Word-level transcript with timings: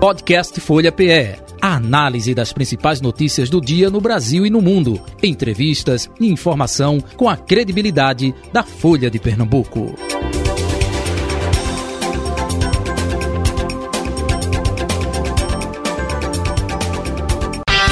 Podcast 0.00 0.58
Folha 0.62 0.90
PE. 0.90 1.36
A 1.60 1.74
análise 1.74 2.34
das 2.34 2.54
principais 2.54 3.02
notícias 3.02 3.50
do 3.50 3.60
dia 3.60 3.90
no 3.90 4.00
Brasil 4.00 4.46
e 4.46 4.50
no 4.50 4.62
mundo. 4.62 4.98
Entrevistas 5.22 6.08
e 6.18 6.26
informação 6.26 6.98
com 7.18 7.28
a 7.28 7.36
credibilidade 7.36 8.34
da 8.50 8.62
Folha 8.62 9.10
de 9.10 9.18
Pernambuco. 9.18 9.94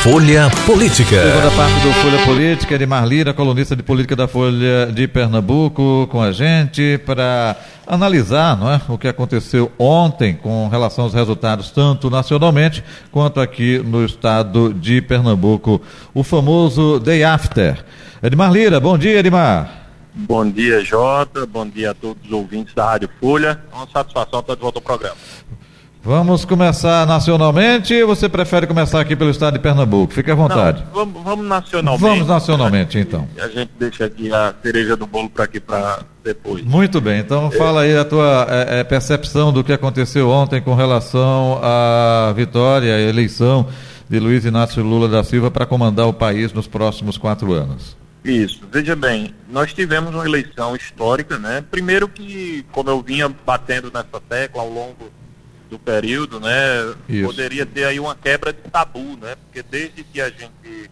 Folha 0.03 0.49
Política. 0.65 1.23
Segunda 1.23 1.51
parte 1.51 1.81
do 1.81 1.93
Folha 1.93 2.25
Política, 2.25 2.75
Edmar 2.77 3.07
Lira, 3.07 3.35
colunista 3.35 3.77
de 3.77 3.83
política 3.83 4.17
da 4.17 4.27
Folha 4.27 4.87
de 4.91 5.07
Pernambuco, 5.07 6.09
com 6.11 6.23
a 6.23 6.33
gente 6.33 6.97
para 7.05 7.55
analisar 7.89 8.57
não 8.57 8.71
é, 8.71 8.81
o 8.89 8.99
que 8.99 9.09
aconteceu 9.09 9.73
ontem 9.79 10.35
com 10.35 10.69
relação 10.69 11.05
aos 11.05 11.15
resultados, 11.15 11.71
tanto 11.71 12.11
nacionalmente 12.11 12.85
quanto 13.11 13.41
aqui 13.41 13.79
no 13.79 14.05
estado 14.05 14.73
de 14.75 15.01
Pernambuco. 15.01 15.81
O 16.15 16.23
famoso 16.23 17.01
Day 17.01 17.25
After. 17.25 17.85
Edmar 18.23 18.53
Lira, 18.53 18.79
bom 18.79 18.99
dia, 18.99 19.19
Edmar. 19.19 19.79
Bom 20.15 20.51
dia, 20.51 20.85
Jota. 20.85 21.47
Bom 21.47 21.67
dia 21.67 21.93
a 21.93 21.95
todos 21.95 22.25
os 22.25 22.33
ouvintes 22.33 22.75
da 22.75 22.85
Rádio 22.85 23.09
Folha. 23.21 23.61
É 23.73 23.77
uma 23.77 23.87
satisfação 23.89 24.41
estar 24.41 24.55
de 24.55 24.61
volta 24.61 24.79
ao 24.79 24.83
programa. 24.83 25.17
Vamos 26.03 26.45
começar 26.45 27.07
nacionalmente 27.07 27.93
ou 28.03 28.09
você 28.09 28.29
prefere 28.29 28.67
começar 28.67 29.01
aqui 29.01 29.17
pelo 29.17 29.31
estado 29.31 29.55
de 29.55 29.59
Pernambuco? 29.59 30.13
Fique 30.13 30.31
à 30.31 30.35
vontade. 30.35 30.83
Não, 30.85 30.93
vamos, 30.93 31.23
vamos, 31.23 31.47
nacionalmente. 31.47 32.03
Vamos 32.03 32.27
nacionalmente, 32.27 32.99
então. 32.99 33.29
A 33.39 33.49
gente 33.49 33.71
deixa 33.79 34.05
aqui 34.05 34.33
a 34.33 34.55
cereja 34.63 34.97
do 34.97 35.07
bolo 35.07 35.29
para 35.29 35.45
aqui 35.45 35.61
para 35.61 36.01
depois. 36.23 36.65
Muito 36.65 37.01
bem, 37.01 37.21
então 37.21 37.49
é. 37.49 37.51
fala 37.51 37.83
aí 37.83 37.97
a 37.97 38.05
tua 38.05 38.47
é, 38.49 38.81
é, 38.81 38.85
percepção 38.85 39.53
do 39.53 39.65
que 39.65 39.73
aconteceu 39.73 40.31
ontem 40.31 40.61
com 40.63 40.75
relação 40.75 41.61
à 41.63 42.33
vitória, 42.35 42.95
à 42.95 43.01
eleição 43.01 43.67
de 44.09 44.19
Luiz 44.19 44.45
Inácio 44.45 44.83
Lula 44.83 45.09
da 45.09 45.23
Silva 45.23 45.51
para 45.51 45.67
comandar 45.67 46.07
o 46.07 46.13
país 46.13 46.53
nos 46.53 46.67
próximos 46.67 47.19
quatro 47.19 47.53
anos. 47.53 47.97
Isso, 48.25 48.61
veja 48.71 48.97
bem, 48.97 49.35
nós 49.51 49.73
tivemos 49.73 50.15
uma 50.15 50.27
eleição 50.27 50.75
histórica, 50.75 51.39
né? 51.39 51.65
Primeiro 51.71 52.09
que, 52.09 52.65
como 52.73 52.91
eu 52.91 53.01
vinha 53.01 53.29
batendo 53.29 53.91
nessa 53.93 54.21
tecla 54.29 54.63
ao 54.63 54.69
longo 54.69 55.11
do 55.69 55.79
período, 55.79 56.41
né? 56.41 56.95
Isso. 57.09 57.27
Poderia 57.27 57.67
ter 57.67 57.85
aí 57.85 58.01
uma 58.01 58.15
quebra 58.15 58.53
de 58.53 58.63
tabu, 58.63 59.17
né? 59.17 59.37
Porque 59.37 59.63
desde 59.63 60.03
que 60.05 60.21
a 60.21 60.29
gente 60.31 60.91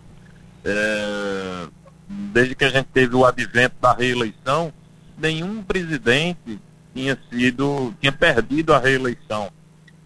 é, 0.64 1.68
desde 2.08 2.54
que 2.54 2.64
a 2.64 2.68
gente 2.68 2.86
teve 2.92 3.14
o 3.14 3.24
advento 3.24 3.76
da 3.80 3.92
reeleição, 3.92 4.72
nenhum 5.16 5.62
presidente 5.62 6.60
tinha 6.94 7.18
sido, 7.30 7.94
tinha 8.00 8.12
perdido 8.12 8.72
a 8.72 8.78
reeleição. 8.78 9.50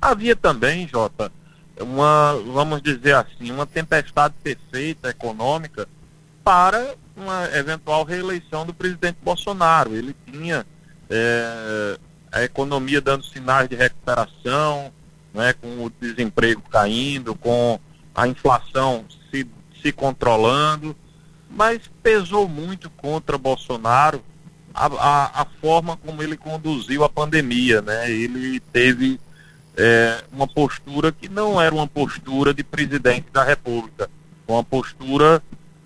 Havia 0.01 0.35
também, 0.35 0.89
Jota, 0.89 1.31
uma, 1.79 2.35
vamos 2.53 2.83
dizer 2.83 3.15
assim, 3.15 3.51
uma 3.51 3.67
tempestade 3.67 4.35
perfeita 4.43 5.11
econômica 5.11 5.89
para 6.43 6.95
uma 7.17 7.45
eventual 7.57 8.05
reeleição 8.05 8.65
do 8.65 8.75
presidente 8.75 9.19
Bolsonaro. 9.23 9.95
Ele 9.95 10.15
tinha 10.27 10.67
é, 11.09 11.99
a 12.33 12.43
economia 12.43 13.01
dando 13.01 13.25
sinais 13.25 13.69
de 13.69 13.77
recuperação, 13.77 14.93
né, 15.35 15.53
com 15.53 15.85
o 15.85 15.91
desemprego 16.01 16.63
caindo, 16.71 17.35
com 17.35 17.79
a 18.15 18.29
inflação 18.29 19.05
se, 19.31 19.47
se 19.81 19.93
controlando, 19.93 20.95
mas 21.49 21.81
pesou 22.03 22.49
muito 22.49 22.89
contra 22.91 23.39
Bolsonaro 23.39 24.23
a, 24.75 24.87
a, 24.87 25.43
a 25.43 25.45
forma 25.61 25.97
como 25.97 26.23
ele 26.23 26.37
conduziu 26.37 27.05
a 27.05 27.09
pandemia. 27.09 27.83
Né? 27.83 28.11
Ele 28.11 28.61
teve 28.73 29.21
é, 29.77 30.23
uma 30.33 30.47
postura 30.47 31.13
que 31.13 31.29
não 31.29 31.61
era 31.61 31.75
uma 31.75 31.87
postura 31.87 32.55
de 32.55 32.63
presidente 32.63 33.27
da 33.33 33.43
República, 33.43 34.09
uma 34.47 34.63
postura 34.63 35.43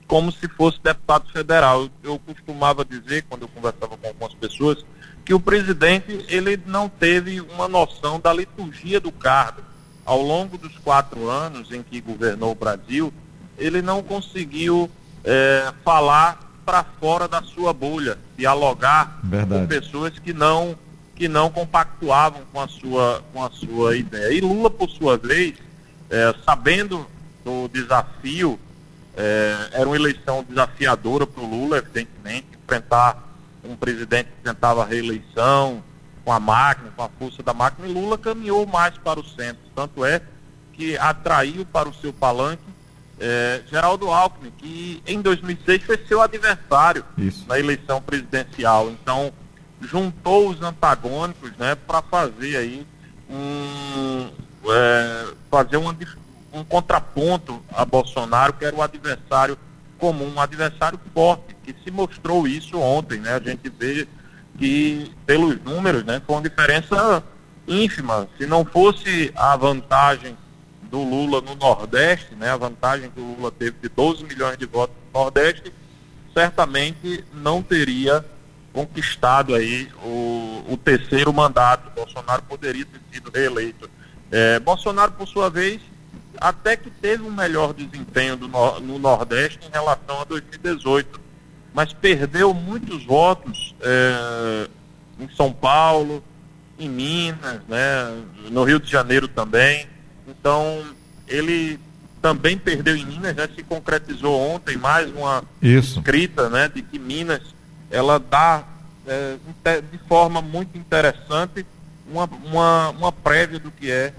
como 0.07 0.31
se 0.31 0.49
fosse 0.49 0.79
deputado 0.83 1.31
federal. 1.31 1.83
Eu, 1.83 1.91
eu 2.03 2.19
costumava 2.19 2.85
dizer, 2.85 3.25
quando 3.29 3.43
eu 3.43 3.49
conversava 3.49 3.97
com 3.97 4.07
algumas 4.07 4.35
pessoas, 4.35 4.85
que 5.25 5.33
o 5.33 5.41
presidente 5.41 6.25
ele 6.29 6.61
não 6.67 6.89
teve 6.89 7.41
uma 7.41 7.67
noção 7.67 8.21
da 8.21 8.33
liturgia 8.33 9.01
do 9.01 9.11
cargo. 9.11 9.63
Ao 10.05 10.21
longo 10.21 10.59
dos 10.59 10.77
quatro 10.79 11.31
anos 11.31 11.73
em 11.73 11.83
que 11.83 12.01
governou 12.01 12.53
o 12.53 12.55
Brasil, 12.55 13.13
ele 13.57 13.81
não 13.81 14.03
conseguiu 14.03 14.91
é, 15.25 15.73
falar 15.83 16.39
para 16.65 16.85
fora 17.01 17.27
da 17.27 17.43
sua 17.43 17.73
bolha, 17.73 18.19
dialogar 18.37 19.19
Verdade. 19.23 19.63
com 19.63 19.67
pessoas 19.67 20.19
que 20.19 20.33
não 20.33 20.77
que 21.17 21.29
não 21.29 21.49
compactuavam 21.49 22.43
com 22.53 22.61
a 22.61 22.67
sua 22.67 23.23
com 23.33 23.43
a 23.43 23.51
sua 23.51 23.97
ideia. 23.97 24.33
E 24.33 24.41
Lula, 24.41 24.69
por 24.69 24.91
sua 24.91 25.17
vez, 25.17 25.55
é, 26.11 26.35
sabendo 26.45 27.07
do 27.45 27.69
desafio, 27.69 28.59
é, 29.17 29.69
era 29.73 29.87
uma 29.87 29.97
eleição 29.97 30.45
desafiadora 30.47 31.27
para 31.27 31.43
o 31.43 31.49
Lula, 31.49 31.79
evidentemente, 31.79 32.47
enfrentar 32.63 33.24
um 33.65 33.77
presidente 33.77 34.31
que 34.31 34.43
tentava 34.43 34.83
a 34.83 34.87
reeleição, 34.87 35.83
com 36.25 36.33
a 36.33 36.41
máquina, 36.41 36.91
com 36.97 37.03
a 37.03 37.09
força 37.09 37.43
da 37.43 37.53
máquina, 37.53 37.87
e 37.87 37.93
Lula 37.93 38.17
caminhou 38.17 38.67
mais 38.67 38.97
para 38.99 39.21
o 39.21 39.25
centro. 39.25 39.63
Tanto 39.75 40.05
é 40.05 40.23
que 40.73 40.97
atraiu 40.99 41.65
para 41.67 41.89
o 41.89 41.95
seu 41.95 42.13
palanque 42.13 42.63
é, 43.19 43.63
Geraldo 43.71 44.11
Alckmin, 44.11 44.51
que 44.59 45.03
em 45.07 45.21
2006 45.21 45.83
foi 45.85 45.99
seu 46.07 46.21
adversário 46.21 47.05
Isso. 47.17 47.45
na 47.49 47.59
eleição 47.59 48.01
presidencial. 48.01 48.91
Então, 48.91 49.33
juntou 49.81 50.49
os 50.49 50.61
antagônicos 50.63 51.53
né, 51.57 51.75
para 51.75 52.03
fazer 52.03 52.57
aí 52.57 52.87
um, 53.31 54.31
é, 54.67 55.27
fazer 55.51 55.77
um, 55.77 55.95
um 56.53 56.65
contraponto 56.65 57.63
a 57.73 57.85
Bolsonaro, 57.85 58.55
que 58.55 58.65
era 58.65 58.75
o 58.75 58.83
adversário 58.83 59.57
comum, 59.95 60.33
um 60.35 60.41
adversário 60.41 60.99
forte, 61.13 61.57
que 61.63 61.75
se 61.85 61.91
mostrou 61.91 62.47
isso 62.47 62.79
ontem, 62.79 63.19
né? 63.21 63.35
A 63.35 63.41
gente 63.41 63.69
vê 63.69 64.07
que, 64.59 65.11
pelos 65.27 65.61
números, 65.63 66.05
né, 66.05 66.21
foi 66.27 66.37
uma 66.37 66.43
diferença 66.43 67.23
ínfima. 67.67 68.29
Se 68.39 68.47
não 68.47 68.65
fosse 68.65 69.33
a 69.35 69.57
vantagem 69.57 70.37
do 70.91 71.03
Lula 71.03 71.41
no 71.41 71.55
Nordeste, 71.55 72.35
né, 72.35 72.51
a 72.51 72.57
vantagem 72.57 73.11
que 73.11 73.21
o 73.21 73.35
Lula 73.35 73.51
teve 73.51 73.77
de 73.83 73.89
12 73.89 74.25
milhões 74.25 74.57
de 74.57 74.67
votos 74.67 74.95
no 75.13 75.21
Nordeste, 75.21 75.73
certamente 76.33 77.25
não 77.33 77.63
teria 77.63 78.25
conquistado 78.73 79.55
aí 79.55 79.89
o, 80.03 80.65
o 80.69 80.77
terceiro 80.77 81.33
mandato. 81.33 81.91
Bolsonaro 81.95 82.43
poderia 82.43 82.85
ter 82.85 83.01
sido 83.13 83.31
reeleito. 83.31 83.89
É, 84.31 84.59
Bolsonaro, 84.59 85.13
por 85.13 85.29
sua 85.29 85.49
vez, 85.49 85.81
até 86.41 86.77
que 86.77 86.91
teve 86.91 87.23
um 87.23 87.31
melhor 87.31 87.73
desempenho 87.73 88.37
do, 88.37 88.49
no 88.81 88.99
Nordeste 88.99 89.61
em 89.67 89.71
relação 89.71 90.21
a 90.21 90.25
2018, 90.25 91.21
mas 91.73 91.93
perdeu 91.93 92.55
muitos 92.55 93.05
votos 93.05 93.75
é, 93.81 94.69
em 95.19 95.29
São 95.37 95.53
Paulo, 95.53 96.23
em 96.79 96.89
Minas, 96.89 97.61
né, 97.69 98.25
no 98.51 98.65
Rio 98.65 98.81
de 98.81 98.91
Janeiro 98.91 99.29
também. 99.29 99.87
Então, 100.27 100.83
ele 101.27 101.79
também 102.21 102.57
perdeu 102.57 102.97
em 102.97 103.05
Minas, 103.05 103.37
já 103.37 103.49
se 103.49 103.63
concretizou 103.63 104.41
ontem 104.41 104.77
mais 104.77 105.11
uma 105.15 105.45
Isso. 105.61 105.99
escrita 105.99 106.49
né, 106.49 106.69
de 106.69 106.83
que 106.83 106.99
Minas 106.99 107.43
ela 107.91 108.19
dá 108.19 108.65
é, 109.07 109.37
de 109.81 109.99
forma 110.09 110.41
muito 110.41 110.77
interessante 110.79 111.67
uma, 112.11 112.29
uma, 112.45 112.91
uma 112.91 113.13
prévia 113.13 113.59
do 113.59 113.71
que 113.71 113.91
é 113.91 114.13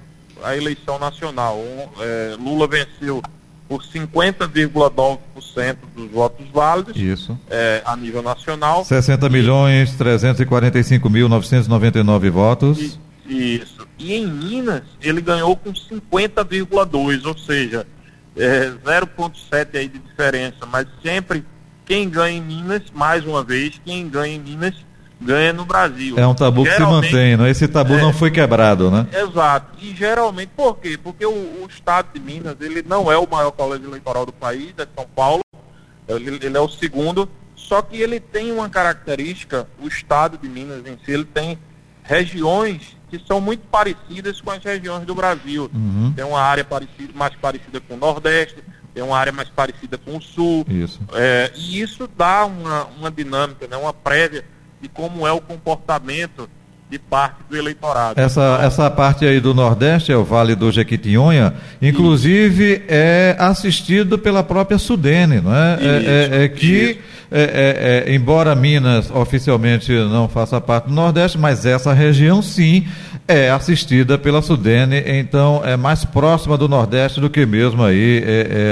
a 0.43 0.55
eleição 0.55 0.99
nacional. 0.99 1.59
É, 1.99 2.35
Lula 2.39 2.67
venceu 2.67 3.21
por 3.67 3.81
50,9% 3.83 5.77
dos 5.95 6.11
votos 6.11 6.45
válidos 6.53 6.95
Isso. 6.95 7.37
É, 7.49 7.81
a 7.85 7.95
nível 7.95 8.21
nacional. 8.21 8.85
60 8.85 9.27
milhões 9.29 9.95
345 9.95 11.09
mil 11.09 11.27
999 11.27 12.29
votos. 12.29 12.99
E, 13.27 13.55
isso. 13.55 13.87
E 13.97 14.13
em 14.13 14.27
Minas 14.27 14.83
ele 15.01 15.21
ganhou 15.21 15.55
com 15.55 15.73
50,2, 15.73 17.25
ou 17.25 17.37
seja, 17.37 17.87
é, 18.35 18.71
0,7 18.85 19.77
aí 19.77 19.87
de 19.87 19.99
diferença, 19.99 20.65
mas 20.71 20.85
sempre 21.01 21.43
quem 21.85 22.09
ganha 22.09 22.37
em 22.37 22.41
Minas, 22.41 22.83
mais 22.93 23.25
uma 23.25 23.43
vez, 23.43 23.79
quem 23.83 24.07
ganha 24.09 24.35
em 24.35 24.39
Minas 24.39 24.75
ganha 25.21 25.53
no 25.53 25.65
Brasil. 25.65 26.17
É 26.17 26.25
um 26.27 26.33
tabu 26.33 26.63
que 26.63 26.71
se 26.71 26.81
mantém, 26.81 27.37
né? 27.37 27.49
Esse 27.49 27.67
tabu 27.67 27.93
é, 27.95 28.01
não 28.01 28.13
foi 28.13 28.31
quebrado, 28.31 28.91
né? 28.91 29.07
Exato. 29.13 29.77
E 29.81 29.95
geralmente, 29.95 30.51
por 30.55 30.77
quê? 30.77 30.97
Porque 31.01 31.25
o, 31.25 31.31
o, 31.31 31.67
estado 31.69 32.09
de 32.13 32.19
Minas, 32.19 32.55
ele 32.59 32.83
não 32.83 33.11
é 33.11 33.17
o 33.17 33.27
maior 33.29 33.51
colégio 33.51 33.87
eleitoral 33.87 34.25
do 34.25 34.33
país, 34.33 34.73
é 34.77 34.87
São 34.95 35.07
Paulo, 35.15 35.41
ele, 36.07 36.39
ele, 36.41 36.57
é 36.57 36.59
o 36.59 36.69
segundo, 36.69 37.29
só 37.55 37.81
que 37.81 37.97
ele 37.97 38.19
tem 38.19 38.51
uma 38.51 38.69
característica, 38.69 39.67
o 39.81 39.87
estado 39.87 40.37
de 40.37 40.47
Minas 40.47 40.85
em 40.85 40.97
si, 41.03 41.11
ele 41.11 41.25
tem 41.25 41.57
regiões 42.03 42.95
que 43.09 43.19
são 43.25 43.39
muito 43.39 43.65
parecidas 43.67 44.41
com 44.41 44.51
as 44.51 44.63
regiões 44.63 45.05
do 45.05 45.15
Brasil. 45.15 45.69
Uhum. 45.73 46.13
Tem 46.15 46.25
uma 46.25 46.41
área 46.41 46.63
parecida, 46.63 47.11
mais 47.13 47.35
parecida 47.35 47.79
com 47.79 47.95
o 47.95 47.97
Nordeste, 47.97 48.57
tem 48.93 49.03
uma 49.03 49.17
área 49.17 49.33
mais 49.33 49.49
parecida 49.49 49.97
com 49.97 50.17
o 50.17 50.21
Sul. 50.21 50.65
Isso. 50.69 51.01
É, 51.13 51.51
e 51.55 51.81
isso 51.81 52.09
dá 52.17 52.45
uma, 52.45 52.85
uma 52.97 53.11
dinâmica, 53.11 53.67
né, 53.67 53.75
uma 53.75 53.93
prévia 53.93 54.45
de 54.85 54.89
como 54.89 55.25
é 55.25 55.31
o 55.31 55.41
comportamento 55.41 56.47
de 56.87 56.99
parte 56.99 57.37
do 57.49 57.57
eleitorado. 57.57 58.21
Essa, 58.21 58.59
essa 58.61 58.91
parte 58.91 59.25
aí 59.25 59.39
do 59.39 59.55
Nordeste, 59.55 60.11
é 60.11 60.15
o 60.15 60.23
Vale 60.23 60.53
do 60.53 60.71
Jequitinhonha, 60.71 61.55
inclusive 61.81 62.83
é 62.87 63.35
assistido 63.39 64.19
pela 64.19 64.43
própria 64.43 64.77
Sudene, 64.77 65.41
não 65.41 65.55
é? 65.55 65.77
É, 65.81 66.41
é, 66.41 66.43
é 66.43 66.47
que, 66.47 66.99
é, 67.31 68.05
é, 68.05 68.11
é, 68.11 68.15
embora 68.15 68.53
Minas 68.53 69.09
oficialmente 69.09 69.91
não 69.91 70.29
faça 70.29 70.61
parte 70.61 70.85
do 70.85 70.93
Nordeste, 70.93 71.39
mas 71.39 71.65
essa 71.65 71.91
região 71.91 72.43
sim 72.43 72.85
é 73.27 73.49
assistida 73.49 74.19
pela 74.19 74.43
Sudene, 74.43 75.01
então 75.07 75.63
é 75.65 75.75
mais 75.75 76.05
próxima 76.05 76.55
do 76.55 76.69
Nordeste 76.69 77.19
do 77.19 77.31
que 77.31 77.43
mesmo 77.47 77.83
aí 77.83 78.23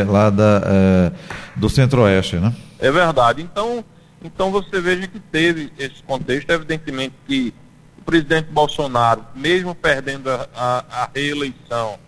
lá 0.08 0.30
da, 0.30 1.12
do 1.56 1.68
Centro-Oeste, 1.68 2.36
né? 2.36 2.54
É 2.80 2.92
verdade. 2.92 3.42
Então, 3.42 3.84
então 4.24 4.52
você 4.52 4.80
veja 4.80 5.08
que 5.08 5.20
teve 5.20 5.72
esse 5.78 6.02
contexto, 6.04 6.50
evidentemente 6.50 7.16
que 7.28 7.54
o 7.98 8.04
presidente 8.04 8.50
Bolsonaro, 8.52 9.26
mesmo 9.36 9.76
perdendo 9.76 10.30
a, 10.30 10.48
a, 10.56 11.04
a 11.04 11.10
reeleição, 11.14 12.00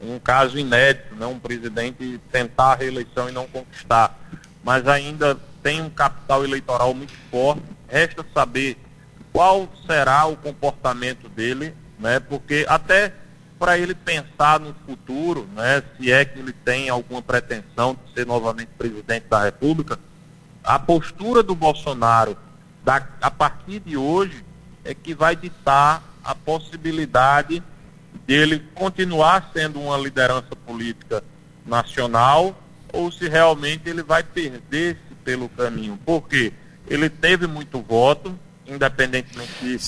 um 0.00 0.18
caso 0.18 0.58
inédito, 0.58 1.14
né, 1.14 1.26
um 1.26 1.38
presidente 1.38 2.20
tentar 2.30 2.72
a 2.72 2.74
reeleição 2.74 3.28
e 3.28 3.32
não 3.32 3.46
conquistar, 3.46 4.18
mas 4.64 4.86
ainda 4.86 5.38
tem 5.62 5.80
um 5.80 5.90
capital 5.90 6.44
eleitoral 6.44 6.92
muito 6.92 7.12
forte. 7.30 7.62
Resta 7.88 8.24
saber 8.34 8.76
qual 9.32 9.68
será 9.86 10.26
o 10.26 10.36
comportamento 10.36 11.28
dele, 11.28 11.74
né, 11.98 12.18
porque 12.20 12.66
até 12.68 13.12
para 13.58 13.78
ele 13.78 13.94
pensar 13.94 14.58
no 14.58 14.74
futuro, 14.86 15.48
né, 15.54 15.82
se 15.96 16.10
é 16.10 16.24
que 16.24 16.38
ele 16.38 16.52
tem 16.52 16.88
alguma 16.88 17.22
pretensão 17.22 17.94
de 17.94 18.12
ser 18.12 18.26
novamente 18.26 18.70
presidente 18.76 19.26
da 19.28 19.44
República, 19.44 19.98
a 20.64 20.78
postura 20.78 21.42
do 21.42 21.54
Bolsonaro 21.54 22.36
da, 22.84 23.06
a 23.20 23.30
partir 23.30 23.80
de 23.80 23.96
hoje 23.96 24.44
é 24.84 24.94
que 24.94 25.14
vai 25.14 25.36
ditar 25.36 26.02
a 26.24 26.34
possibilidade 26.34 27.62
dele 28.26 28.62
continuar 28.74 29.50
sendo 29.52 29.80
uma 29.80 29.96
liderança 29.96 30.54
política 30.66 31.22
nacional 31.66 32.56
ou 32.92 33.10
se 33.10 33.28
realmente 33.28 33.88
ele 33.88 34.02
vai 34.02 34.22
perder-se 34.22 35.14
pelo 35.24 35.48
caminho. 35.48 35.98
Porque 36.04 36.52
ele 36.86 37.08
teve 37.08 37.46
muito 37.46 37.80
voto, 37.80 38.38
independentemente 38.66 39.50
de 39.60 39.78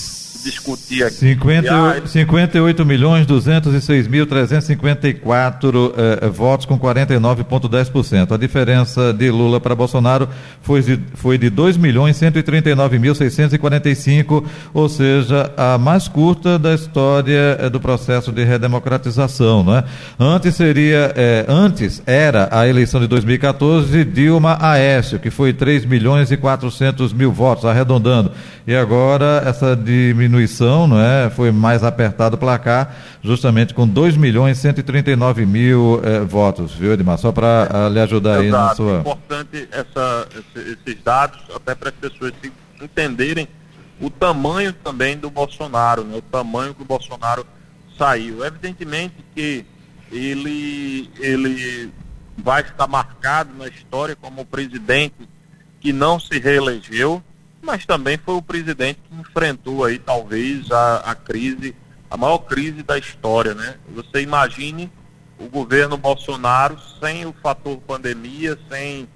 discutir 0.45 1.03
aqui. 1.03 1.15
50, 1.15 2.07
58 2.07 2.85
milhões 2.85 3.25
206 3.25 4.07
mil 4.07 4.27
354 4.27 5.95
eh, 5.97 6.29
votos 6.29 6.65
com 6.67 6.79
49,10%. 6.79 8.31
A 8.31 8.37
diferença 8.37 9.11
de 9.11 9.31
Lula 9.31 9.59
para 9.59 9.73
Bolsonaro 9.73 10.29
foi 10.61 10.81
de, 10.81 10.99
foi 11.15 11.37
de 11.37 11.49
2 11.49 11.77
milhões 11.77 12.15
139 12.17 12.99
mil 12.99 13.15
645, 13.15 14.45
ou 14.73 14.87
seja, 14.87 15.51
a 15.57 15.77
mais 15.77 16.07
curta 16.07 16.59
da 16.59 16.75
história 16.75 17.57
eh, 17.59 17.69
do 17.69 17.79
processo 17.79 18.31
de 18.31 18.43
redemocratização, 18.43 19.63
né? 19.63 19.83
Antes 20.19 20.55
seria, 20.55 21.11
eh, 21.15 21.45
antes 21.47 22.03
era 22.05 22.49
a 22.51 22.67
eleição 22.67 23.01
de 23.01 23.07
2014 23.07 24.05
Dilma 24.05 24.57
Aécio, 24.61 25.19
que 25.19 25.31
foi 25.31 25.53
3 25.53 25.85
milhões 25.85 26.31
e 26.31 26.37
400 26.37 27.11
mil 27.13 27.31
votos, 27.31 27.65
arredondando. 27.65 28.31
E 28.67 28.75
agora 28.75 29.43
essa 29.45 29.75
diminuição, 29.75 30.87
não 30.87 30.99
é, 30.99 31.29
foi 31.29 31.51
mais 31.51 31.83
apertado 31.83 32.35
o 32.35 32.39
placar, 32.39 32.95
justamente 33.21 33.73
com 33.73 33.87
2 33.87 34.17
milhões 34.17 34.57
e 34.57 34.61
139 34.61 35.45
mil 35.45 36.01
eh, 36.03 36.21
votos, 36.21 36.73
viu, 36.73 36.91
Edmar? 36.91 37.19
Só 37.19 37.31
para 37.31 37.69
uh, 37.71 37.93
lhe 37.93 37.99
ajudar 37.99 38.39
aí 38.39 38.49
na 38.49 38.73
sua. 38.73 38.97
É 38.97 38.99
importante 39.01 39.69
essa, 39.71 40.27
esses 40.55 41.03
dados, 41.03 41.39
até 41.55 41.75
para 41.75 41.89
as 41.89 41.95
pessoas 41.95 42.33
entenderem 42.81 43.47
o 44.01 44.09
tamanho 44.09 44.73
também 44.73 45.15
do 45.15 45.29
Bolsonaro, 45.29 46.03
né? 46.03 46.17
o 46.17 46.21
tamanho 46.21 46.73
que 46.73 46.81
o 46.81 46.85
Bolsonaro 46.85 47.45
saiu. 47.97 48.43
Evidentemente 48.43 49.13
que 49.35 49.63
ele, 50.11 51.09
ele 51.19 51.91
vai 52.37 52.61
estar 52.61 52.87
marcado 52.87 53.51
na 53.57 53.67
história 53.67 54.15
como 54.15 54.41
o 54.41 54.45
presidente 54.45 55.29
que 55.79 55.93
não 55.93 56.19
se 56.19 56.39
reelegeu, 56.39 57.23
mas 57.61 57.85
também 57.85 58.17
foi 58.17 58.35
o 58.35 58.41
presidente 58.41 58.99
que 59.07 59.15
enfrentou 59.15 59.83
aí 59.83 59.97
talvez 59.97 60.69
a, 60.71 60.97
a 60.97 61.15
crise, 61.15 61.75
a 62.09 62.17
maior 62.17 62.39
crise 62.39 62.83
da 62.83 62.97
história, 62.97 63.53
né? 63.53 63.75
Você 63.93 64.21
imagine 64.21 64.91
o 65.37 65.47
governo 65.47 65.97
Bolsonaro 65.97 66.77
sem 66.99 67.25
o 67.25 67.33
fator 67.33 67.77
pandemia, 67.77 68.57
sem 68.69 69.07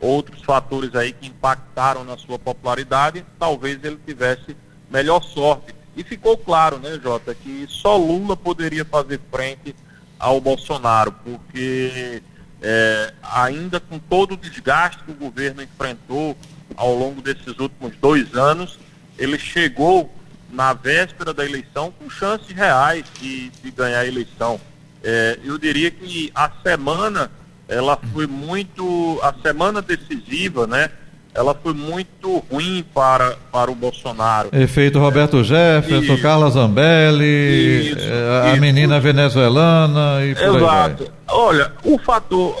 outros 0.00 0.42
fatores 0.42 0.94
aí 0.94 1.12
que 1.12 1.26
impactaram 1.26 2.04
na 2.04 2.16
sua 2.16 2.38
popularidade, 2.38 3.24
talvez 3.38 3.82
ele 3.82 3.98
tivesse 4.06 4.56
melhor 4.90 5.22
sorte. 5.22 5.74
E 5.96 6.04
ficou 6.04 6.36
claro, 6.36 6.78
né, 6.78 6.98
Jota, 7.02 7.34
que 7.34 7.66
só 7.68 7.96
Lula 7.96 8.36
poderia 8.36 8.84
fazer 8.84 9.20
frente 9.30 9.74
ao 10.18 10.40
Bolsonaro, 10.40 11.12
porque 11.24 12.22
é, 12.62 13.12
ainda 13.22 13.80
com 13.80 13.98
todo 13.98 14.32
o 14.32 14.36
desgaste 14.36 15.02
que 15.04 15.10
o 15.10 15.14
governo 15.14 15.62
enfrentou 15.62 16.36
ao 16.78 16.94
longo 16.94 17.20
desses 17.20 17.58
últimos 17.58 17.92
dois 18.00 18.34
anos, 18.34 18.78
ele 19.18 19.38
chegou 19.38 20.10
na 20.50 20.72
véspera 20.72 21.34
da 21.34 21.44
eleição 21.44 21.92
com 21.98 22.08
chances 22.08 22.48
reais 22.48 23.04
de, 23.20 23.50
de 23.50 23.70
ganhar 23.70 24.00
a 24.00 24.06
eleição. 24.06 24.60
É, 25.02 25.38
eu 25.44 25.58
diria 25.58 25.90
que 25.90 26.30
a 26.34 26.50
semana, 26.62 27.30
ela 27.68 27.98
foi 28.12 28.26
muito, 28.26 29.18
a 29.22 29.34
semana 29.42 29.82
decisiva, 29.82 30.66
né? 30.66 30.88
Ela 31.34 31.54
foi 31.54 31.74
muito 31.74 32.38
ruim 32.50 32.84
para, 32.94 33.36
para 33.52 33.70
o 33.70 33.74
Bolsonaro. 33.74 34.48
Efeito 34.52 34.98
Roberto 34.98 35.44
Jefferson, 35.44 36.14
isso, 36.14 36.22
Carla 36.22 36.50
Zambelli, 36.50 37.90
isso, 37.90 37.98
é, 37.98 38.48
a 38.48 38.52
isso, 38.52 38.60
menina 38.60 38.98
venezuelana 38.98 40.24
e 40.24 40.34
por 40.34 40.56
Exato. 40.56 41.12
Olha, 41.28 41.72
o 41.84 41.98
fator, 41.98 42.56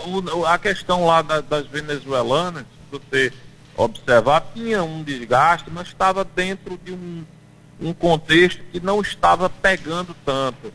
a 0.46 0.58
questão 0.58 1.06
lá 1.06 1.22
da, 1.22 1.40
das 1.40 1.66
venezuelanas, 1.66 2.64
você 2.92 3.32
observar, 3.78 4.50
tinha 4.52 4.82
um 4.82 5.02
desgaste, 5.02 5.70
mas 5.70 5.86
estava 5.86 6.24
dentro 6.24 6.78
de 6.84 6.92
um, 6.92 7.24
um 7.80 7.92
contexto 7.92 8.62
que 8.72 8.80
não 8.80 9.00
estava 9.00 9.48
pegando 9.48 10.14
tanto. 10.24 10.72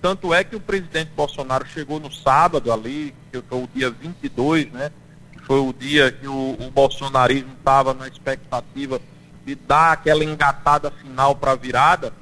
Tanto 0.00 0.32
é 0.32 0.42
que 0.42 0.56
o 0.56 0.60
presidente 0.60 1.10
Bolsonaro 1.14 1.66
chegou 1.66 2.00
no 2.00 2.10
sábado 2.10 2.72
ali, 2.72 3.14
que 3.30 3.40
foi 3.42 3.62
o 3.62 3.68
dia 3.72 3.90
22, 3.90 4.72
né? 4.72 4.90
Que 5.32 5.44
foi 5.44 5.60
o 5.60 5.72
dia 5.72 6.10
que 6.10 6.26
o, 6.26 6.56
o 6.58 6.70
bolsonarismo 6.70 7.52
estava 7.52 7.92
na 7.92 8.08
expectativa 8.08 9.00
de 9.44 9.54
dar 9.54 9.92
aquela 9.92 10.24
engatada 10.24 10.90
final 10.90 11.36
para 11.36 11.52
a 11.52 11.56
virada. 11.56 12.12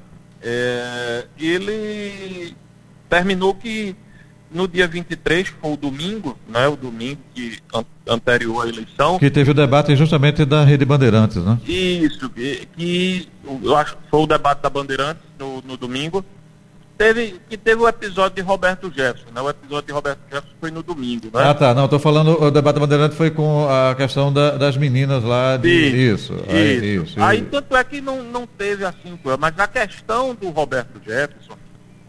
É, 0.41 1.25
ele 1.39 2.55
terminou 3.09 3.55
que 3.55 3.95
no 4.53 4.67
dia 4.67 4.87
23, 4.87 5.49
que 5.49 5.55
foi 5.55 5.71
o 5.71 5.77
domingo, 5.77 6.37
né, 6.47 6.67
o 6.67 6.75
domingo 6.75 7.19
que 7.33 7.57
an 7.73 7.85
anterior 8.07 8.65
à 8.65 8.69
eleição. 8.69 9.17
Que 9.17 9.29
teve 9.29 9.51
o 9.51 9.53
debate 9.53 9.95
justamente 9.95 10.43
da 10.43 10.63
Rede 10.63 10.83
Bandeirantes, 10.85 11.37
né? 11.37 11.57
Isso, 11.65 12.29
que, 12.29 12.67
que 12.75 13.29
eu 13.63 13.75
acho 13.75 13.95
que 13.95 14.03
foi 14.09 14.21
o 14.21 14.27
debate 14.27 14.61
da 14.61 14.69
Bandeirantes 14.69 15.23
no, 15.39 15.61
no 15.61 15.77
domingo. 15.77 16.23
Teve, 16.97 17.39
que 17.49 17.57
teve 17.57 17.81
o 17.81 17.87
episódio 17.87 18.35
de 18.35 18.41
Roberto 18.41 18.91
Jefferson, 18.93 19.31
né? 19.33 19.41
O 19.41 19.49
episódio 19.49 19.87
de 19.87 19.93
Roberto 19.93 20.19
Jefferson 20.29 20.55
foi 20.59 20.69
no 20.69 20.83
domingo, 20.83 21.25
né? 21.33 21.49
Ah, 21.49 21.53
tá. 21.53 21.73
Não, 21.73 21.85
estou 21.85 21.97
falando, 21.97 22.39
o 22.39 22.51
debate 22.51 22.75
da 22.75 22.81
Bandeirantes 22.81 23.17
foi 23.17 23.31
com 23.31 23.67
a 23.67 23.95
questão 23.95 24.31
da, 24.31 24.57
das 24.57 24.77
meninas 24.77 25.23
lá 25.23 25.57
de. 25.57 25.69
Isso. 25.69 26.33
Isso. 26.33 26.45
Aí, 26.47 26.95
isso, 26.97 27.23
aí 27.23 27.41
tanto 27.41 27.75
é 27.75 27.83
que 27.83 28.01
não, 28.01 28.21
não 28.21 28.45
teve 28.45 28.85
assim, 28.85 29.17
mas 29.39 29.57
a 29.57 29.67
questão 29.67 30.35
do 30.35 30.49
Roberto 30.49 31.01
Jefferson 31.03 31.57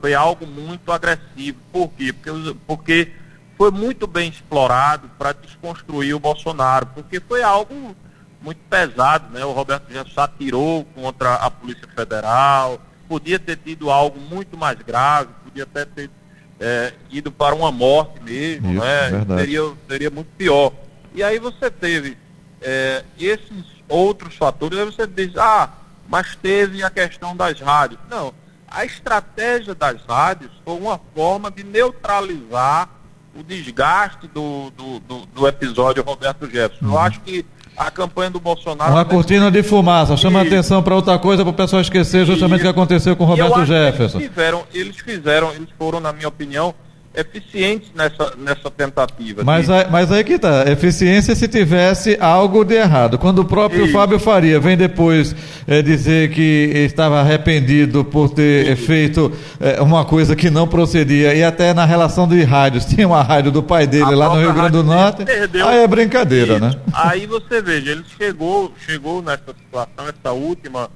foi 0.03 0.15
algo 0.15 0.45
muito 0.45 0.91
agressivo. 0.91 1.61
Por 1.73 1.89
quê? 1.91 2.13
Porque, 2.13 2.57
porque 2.67 3.13
foi 3.57 3.71
muito 3.71 4.09
bem 4.09 4.29
explorado 4.29 5.09
para 5.17 5.33
desconstruir 5.33 6.13
o 6.13 6.19
Bolsonaro, 6.19 6.87
porque 6.87 7.21
foi 7.21 7.41
algo 7.41 7.95
muito 8.41 8.59
pesado, 8.69 9.33
né? 9.33 9.45
O 9.45 9.53
Roberto 9.53 9.93
Jefferson 9.93 10.21
atirou 10.21 10.85
contra 10.87 11.35
a 11.35 11.49
Polícia 11.49 11.87
Federal, 11.95 12.83
podia 13.09 13.39
ter 13.39 13.57
tido 13.57 13.93
algo 13.93 14.19
muito 14.19 14.57
mais 14.57 14.77
grave, 14.81 15.29
podia 15.45 15.63
até 15.63 15.85
ter 15.85 16.11
é, 16.59 16.93
ido 17.09 17.31
para 17.31 17.55
uma 17.55 17.71
morte 17.71 18.21
mesmo, 18.25 18.73
Isso, 18.73 18.81
né? 18.81 19.39
Seria, 19.39 19.73
seria 19.89 20.11
muito 20.11 20.31
pior. 20.37 20.73
E 21.15 21.23
aí 21.23 21.39
você 21.39 21.71
teve 21.71 22.19
é, 22.61 23.05
esses 23.21 23.67
outros 23.89 24.35
fatores, 24.35 24.77
aí 24.81 24.85
você 24.85 25.07
diz, 25.07 25.37
ah, 25.37 25.71
mas 26.09 26.35
teve 26.35 26.83
a 26.83 26.91
questão 26.91 27.37
das 27.37 27.61
rádios. 27.61 28.01
Não, 28.11 28.35
a 28.75 28.85
estratégia 28.85 29.75
das 29.75 30.03
rádios 30.09 30.51
foi 30.65 30.75
uma 30.75 31.01
forma 31.15 31.51
de 31.51 31.63
neutralizar 31.63 32.89
o 33.35 33.43
desgaste 33.43 34.27
do, 34.29 34.71
do, 34.71 35.01
do, 35.01 35.27
do 35.27 35.49
episódio 35.49 36.03
Roberto 36.03 36.47
Jefferson. 36.47 36.85
Uhum. 36.85 36.93
Eu 36.93 36.99
acho 36.99 37.21
que 37.21 37.45
a 37.77 37.91
campanha 37.91 38.31
do 38.31 38.41
Bolsonaro. 38.41 38.93
Uma 38.93 39.05
cortina 39.05 39.51
de 39.51 39.63
fumaça, 39.63 40.17
chama 40.17 40.45
e... 40.45 40.47
atenção 40.47 40.83
para 40.83 40.95
outra 40.95 41.19
coisa 41.19 41.43
para 41.43 41.51
o 41.51 41.55
pessoal 41.55 41.81
esquecer 41.81 42.27
justamente 42.27 42.61
o 42.61 42.63
que 42.63 42.69
aconteceu 42.69 43.17
com 43.17 43.25
Roberto 43.25 43.65
Jefferson. 43.65 44.19
Eles 44.19 44.29
fizeram, 44.29 44.65
eles 44.75 44.97
fizeram, 44.99 45.53
eles 45.53 45.69
foram, 45.79 46.01
na 46.01 46.13
minha 46.13 46.29
opinião, 46.29 46.75
eficientes 47.15 47.91
nessa, 47.95 48.35
nessa 48.39 48.71
tentativa. 48.71 49.43
Mas, 49.45 49.67
de... 49.67 49.73
aí, 49.73 49.87
mas 49.91 50.11
aí 50.11 50.25
que 50.25 50.39
tá, 50.39 50.65
eficiência 50.71 51.35
se 51.35 51.47
tivesse 51.47 52.17
algo 52.21 52.65
de 52.65 52.75
errado. 52.75 53.19
Quando 53.19 53.41
o 53.41 53.45
próprio 53.45 53.85
Isso. 53.85 53.93
Fábio 53.93 54.19
Faria 54.19 54.59
vem 54.59 54.77
depois 54.77 55.35
é, 55.67 55.83
dizer 55.83 56.31
que 56.31 56.71
estava 56.75 57.21
arrependido 57.21 58.05
por 58.05 58.31
ter 58.31 58.73
Isso. 58.73 58.87
feito 58.87 59.33
é, 59.61 59.81
uma 59.83 60.05
coisa 60.05 60.35
que 60.35 60.51
não 60.51 60.67
procedia, 60.67 61.35
e 61.35 61.45
até 61.45 61.75
na 61.75 61.85
relação 61.85 62.27
de 62.27 62.43
rádios, 62.43 62.85
tinha 62.93 63.07
uma 63.07 63.23
rádio 63.23 63.53
do 63.53 63.63
pai 63.63 63.87
dele 63.87 64.05
A 64.05 64.17
lá 64.17 64.29
no 64.31 64.41
Rio 64.41 64.55
Grande 64.55 64.73
do 64.73 64.85
Norte, 64.85 65.25
perdeu. 65.25 65.69
aí 65.69 65.81
é 65.81 65.87
brincadeira, 65.87 66.55
Isso. 66.55 66.65
né? 66.65 66.75
Aí 66.93 67.27
você 67.27 67.61
veja, 67.61 67.93
ele 67.93 68.05
chegou, 68.17 68.73
chegou 68.87 69.23
nessa 69.23 69.55
situação, 69.55 70.09
essa 70.09 70.33
última 70.33 70.89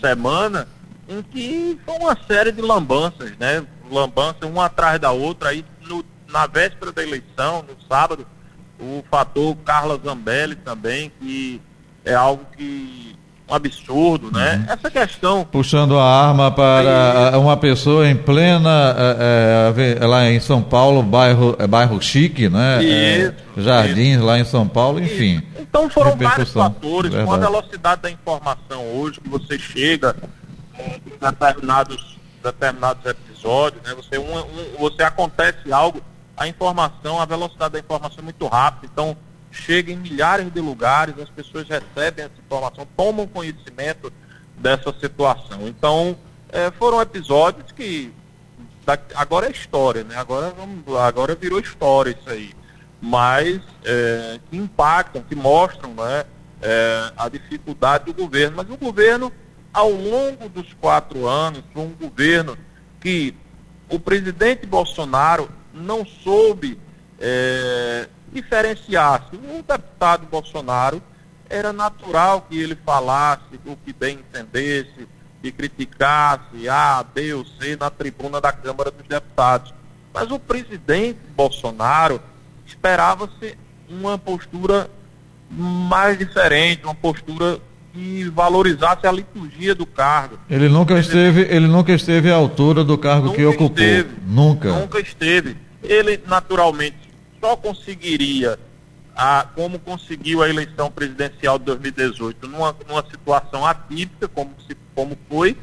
semana, 0.00 0.68
em 1.08 1.22
que 1.22 1.78
foi 1.84 1.94
uma 1.96 2.16
série 2.26 2.52
de 2.52 2.60
lambanças, 2.60 3.32
né? 3.38 3.64
Lambança 3.90 4.46
uma 4.46 4.66
atrás 4.66 5.00
da 5.00 5.10
outra, 5.10 5.50
aí 5.50 5.64
no, 5.88 6.04
na 6.28 6.46
véspera 6.46 6.92
da 6.92 7.02
eleição, 7.02 7.62
no 7.62 7.76
sábado, 7.88 8.26
o 8.78 9.02
fator 9.10 9.56
Carla 9.64 9.98
Zambelli 10.02 10.54
também, 10.56 11.10
que 11.20 11.60
é 12.04 12.14
algo 12.14 12.44
que 12.56 13.16
um 13.48 13.54
absurdo, 13.54 14.30
né? 14.32 14.64
Uhum. 14.66 14.72
Essa 14.74 14.90
questão. 14.90 15.44
Puxando 15.44 15.98
a 15.98 16.04
arma 16.04 16.50
para 16.50 17.38
uma 17.38 17.56
pessoa 17.56 18.08
em 18.08 18.16
plena. 18.16 18.94
É, 18.98 19.96
é, 20.00 20.06
lá 20.06 20.28
em 20.28 20.40
São 20.40 20.60
Paulo, 20.60 21.02
bairro, 21.02 21.54
é, 21.58 21.66
bairro 21.66 22.00
chique, 22.02 22.48
né? 22.48 22.82
Isso, 22.82 23.34
é, 23.56 23.62
jardins 23.62 24.16
isso. 24.16 24.24
lá 24.24 24.38
em 24.38 24.44
São 24.44 24.66
Paulo, 24.66 25.00
enfim. 25.00 25.36
Isso. 25.36 25.42
Então 25.60 25.88
foram 25.88 26.16
vários 26.16 26.52
fatores, 26.52 27.12
Verdade. 27.12 27.26
com 27.26 27.34
a 27.34 27.38
velocidade 27.38 28.02
da 28.02 28.10
informação 28.10 28.82
hoje, 28.94 29.20
que 29.20 29.28
você 29.28 29.58
chega 29.58 30.16
em 30.78 31.00
determinados, 31.20 32.18
determinados 32.42 33.06
episódios, 33.06 33.35
né? 33.84 33.94
Você, 33.94 34.18
um, 34.18 34.38
um, 34.38 34.76
você 34.78 35.02
acontece 35.02 35.72
algo, 35.72 36.02
a 36.36 36.46
informação, 36.46 37.20
a 37.20 37.24
velocidade 37.24 37.72
da 37.72 37.78
informação 37.78 38.18
é 38.18 38.22
muito 38.22 38.46
rápida, 38.46 38.88
então 38.92 39.16
chega 39.50 39.90
em 39.90 39.96
milhares 39.96 40.52
de 40.52 40.60
lugares, 40.60 41.18
as 41.18 41.30
pessoas 41.30 41.66
recebem 41.68 42.24
essa 42.24 42.38
informação, 42.38 42.86
tomam 42.96 43.26
conhecimento 43.26 44.12
dessa 44.58 44.92
situação. 45.00 45.66
Então, 45.66 46.16
é, 46.50 46.70
foram 46.72 47.00
episódios 47.00 47.72
que 47.72 48.12
da, 48.86 48.96
agora 49.16 49.48
é 49.48 49.50
história, 49.50 50.04
né? 50.04 50.16
Agora, 50.16 50.54
vamos, 50.56 50.96
agora 51.00 51.34
virou 51.34 51.58
história 51.58 52.16
isso 52.18 52.30
aí. 52.30 52.54
Mas 53.00 53.60
é, 53.84 54.38
que 54.48 54.56
impactam, 54.56 55.22
que 55.22 55.34
mostram 55.34 55.92
né, 55.92 56.24
é, 56.62 57.12
a 57.16 57.28
dificuldade 57.28 58.04
do 58.04 58.14
governo. 58.14 58.56
Mas 58.56 58.70
o 58.70 58.76
governo, 58.76 59.32
ao 59.72 59.90
longo 59.90 60.48
dos 60.48 60.72
quatro 60.74 61.26
anos, 61.26 61.62
foi 61.74 61.82
um 61.82 61.92
governo 61.92 62.56
que 63.06 63.32
o 63.88 64.00
presidente 64.00 64.66
Bolsonaro 64.66 65.48
não 65.72 66.04
soube 66.04 66.76
é, 67.20 68.08
diferenciar. 68.32 69.28
Se 69.30 69.36
o 69.36 69.62
deputado 69.62 70.26
Bolsonaro 70.26 71.00
era 71.48 71.72
natural 71.72 72.44
que 72.50 72.60
ele 72.60 72.76
falasse 72.84 73.60
o 73.64 73.76
que 73.76 73.92
bem 73.92 74.18
entendesse, 74.18 75.06
e 75.40 75.52
criticasse 75.52 76.68
A, 76.68 77.04
B 77.04 77.32
ou 77.34 77.44
C 77.44 77.76
na 77.76 77.90
tribuna 77.90 78.40
da 78.40 78.50
Câmara 78.50 78.90
dos 78.90 79.06
Deputados. 79.06 79.72
Mas 80.12 80.28
o 80.32 80.40
presidente 80.40 81.20
Bolsonaro 81.36 82.20
esperava-se 82.66 83.56
uma 83.88 84.18
postura 84.18 84.90
mais 85.48 86.18
diferente, 86.18 86.82
uma 86.82 86.94
postura 86.96 87.60
que 87.96 88.28
valorizasse 88.28 89.06
a 89.06 89.12
liturgia 89.12 89.74
do 89.74 89.86
cargo. 89.86 90.38
Ele 90.50 90.68
nunca 90.68 90.98
esteve, 90.98 91.40
ele 91.48 91.66
nunca 91.66 91.94
esteve 91.94 92.30
à 92.30 92.34
altura 92.34 92.84
do 92.84 92.98
cargo 92.98 93.32
que 93.32 93.42
ocupou. 93.42 93.68
Esteve, 93.70 94.10
nunca. 94.26 94.70
Nunca 94.70 95.00
esteve. 95.00 95.56
Ele 95.82 96.20
naturalmente 96.26 96.98
só 97.40 97.56
conseguiria 97.56 98.58
a, 99.16 99.46
como 99.54 99.78
conseguiu 99.78 100.42
a 100.42 100.48
eleição 100.48 100.90
presidencial 100.90 101.58
de 101.58 101.64
2018 101.64 102.46
numa, 102.46 102.76
numa 102.86 103.02
situação 103.10 103.64
atípica 103.64 104.28
como 104.28 104.50
se 104.68 104.76
como 104.94 105.16
foi, 105.26 105.56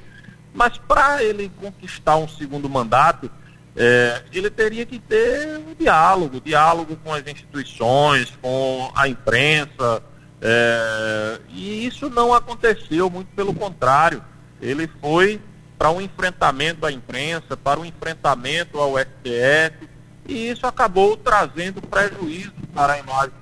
mas 0.56 0.78
para 0.78 1.24
ele 1.24 1.52
conquistar 1.62 2.18
um 2.18 2.28
segundo 2.28 2.68
mandato, 2.68 3.30
é, 3.76 4.24
ele 4.32 4.50
teria 4.50 4.86
que 4.86 4.98
ter 4.98 5.58
um 5.58 5.76
diálogo, 5.78 6.42
diálogo 6.42 6.96
com 7.04 7.14
as 7.14 7.26
instituições, 7.28 8.34
com 8.42 8.92
a 8.96 9.08
imprensa, 9.08 10.02
é, 10.46 11.40
e 11.50 11.88
isso 11.88 12.10
não 12.10 12.34
aconteceu, 12.34 13.10
muito 13.10 13.34
pelo 13.34 13.54
contrário. 13.54 14.22
Ele 14.62 14.90
foi 15.00 15.40
para 15.78 15.90
um 15.90 16.02
enfrentamento 16.02 16.86
à 16.86 16.92
imprensa, 16.92 17.56
para 17.56 17.80
um 17.80 17.86
enfrentamento 17.86 18.78
ao 18.78 18.98
STF, 19.00 19.88
e 20.28 20.50
isso 20.50 20.68
acabou 20.68 21.16
trazendo 21.16 21.82
prejuízo 21.82 22.54
para 22.74 22.94
a 22.94 23.00
imagem 23.00 23.34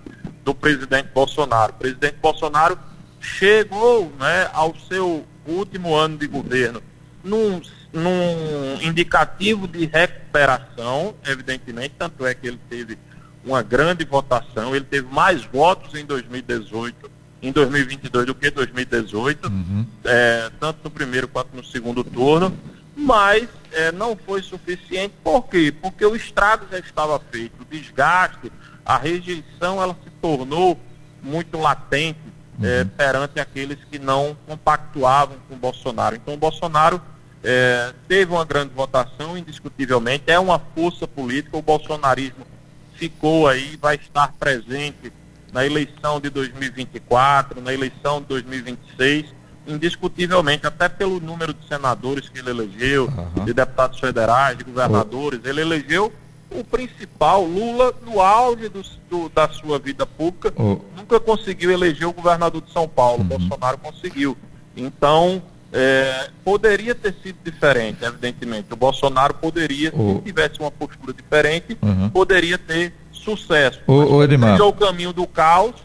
do 0.44 0.54
presidente 0.54 1.10
Bolsonaro. 1.12 1.74
O 1.74 1.76
presidente 1.76 2.18
Bolsonaro 2.22 2.78
chegou 3.20 4.12
né, 4.20 4.50
ao 4.54 4.76
seu 4.88 5.26
último 5.48 5.96
ano 5.96 6.18
de 6.18 6.28
governo 6.28 6.84
num, 7.24 7.62
num 7.92 8.82
indicativo 8.82 9.68
de 9.68 9.86
recuperação, 9.86 11.16
evidentemente, 11.26 11.96
tanto 11.98 12.26
é 12.26 12.34
que 12.36 12.48
ele 12.48 12.60
teve 12.70 12.98
uma 13.44 13.62
grande 13.62 14.06
votação. 14.06 14.76
Ele 14.76 14.86
teve 14.86 15.08
mais 15.14 15.44
votos 15.44 15.94
em 15.96 16.06
2018, 16.06 17.12
em 17.42 17.52
2022 17.52 18.26
do 18.26 18.36
que 18.36 18.48
em 18.48 18.52
2018, 18.52 19.48
uhum. 19.48 19.86
é, 20.04 20.52
tanto 20.60 20.80
no 20.84 20.92
primeiro 20.92 21.28
quanto 21.28 21.56
no 21.56 21.64
segundo 21.64 22.04
turno, 22.04 22.56
mas 22.96 23.48
é, 23.72 23.92
não 23.92 24.16
foi 24.16 24.42
suficiente. 24.42 25.14
Por 25.24 25.44
quê? 25.44 25.74
Porque 25.82 26.06
o 26.06 26.16
estrago 26.16 26.66
já 26.72 26.80
estava 26.80 27.20
feito, 27.32 27.62
o 27.62 27.66
desgaste, 27.66 28.52
a 28.86 28.98
rejeição 28.98 29.82
ela 29.82 29.96
se 30.04 30.10
tornou 30.22 30.80
muito 31.22 31.58
latente 31.58 32.20
é, 32.62 32.66
uhum. 32.66 32.82
é, 32.82 32.86
perante 32.86 33.40
aqueles 33.40 33.78
que 33.90 33.98
não 33.98 34.38
compactuavam 34.46 35.38
com 35.48 35.56
o 35.56 35.58
Bolsonaro. 35.58 36.16
Então, 36.16 36.34
o 36.34 36.38
Bolsonaro 36.38 37.02
é, 37.44 37.94
teve 38.08 38.32
uma 38.32 38.46
grande 38.46 38.74
votação, 38.74 39.38
indiscutivelmente, 39.38 40.26
é 40.28 40.38
uma 40.38 40.60
força 40.76 41.08
política, 41.08 41.58
o 41.58 41.62
bolsonarismo 41.62 42.46
ficou 43.02 43.48
aí, 43.48 43.76
vai 43.82 43.96
estar 43.96 44.32
presente 44.40 45.12
na 45.52 45.66
eleição 45.66 46.20
de 46.20 46.30
2024, 46.30 47.60
na 47.60 47.74
eleição 47.74 48.22
de 48.22 48.28
2026, 48.28 49.26
indiscutivelmente, 49.66 50.68
até 50.68 50.88
pelo 50.88 51.20
número 51.20 51.52
de 51.52 51.68
senadores 51.68 52.30
que 52.30 52.38
ele 52.38 52.52
elegeu, 52.52 53.06
uhum. 53.06 53.44
de 53.44 53.54
deputados 53.54 54.00
federais, 54.00 54.56
de 54.56 54.64
governadores, 54.64 55.40
uhum. 55.44 55.50
ele 55.50 55.62
elegeu 55.62 56.14
o 56.52 56.64
principal, 56.64 57.44
Lula, 57.44 57.92
no 58.06 58.22
auge 58.22 58.70
do, 58.70 58.84
do, 59.10 59.30
da 59.30 59.50
sua 59.50 59.80
vida 59.80 60.06
pública, 60.06 60.54
uhum. 60.56 60.80
nunca 60.96 61.20
conseguiu 61.20 61.72
eleger 61.72 62.08
o 62.08 62.14
governador 62.14 62.62
de 62.62 62.72
São 62.72 62.88
Paulo, 62.88 63.24
Bolsonaro 63.24 63.80
conseguiu. 63.80 64.38
Então, 64.78 65.42
é, 65.74 66.30
poderia 66.44 66.94
ter 66.94 67.16
sido 67.24 67.38
diferente, 67.44 68.04
evidentemente. 68.04 68.68
O 68.72 68.76
Bolsonaro 68.76 69.34
poderia, 69.36 69.92
o... 69.94 70.16
se 70.16 70.22
tivesse 70.24 70.60
uma 70.60 70.72
postura 70.72 71.14
diferente, 71.14 71.78
uhum. 71.82 72.10
poderia 72.10 72.58
ter 72.58 72.94
sucesso. 73.12 73.80
O, 73.88 73.94
o 73.94 74.24
Edmar. 74.24 74.60
o 74.62 74.74
caminho 74.74 75.14
do 75.14 75.26
caos, 75.28 75.76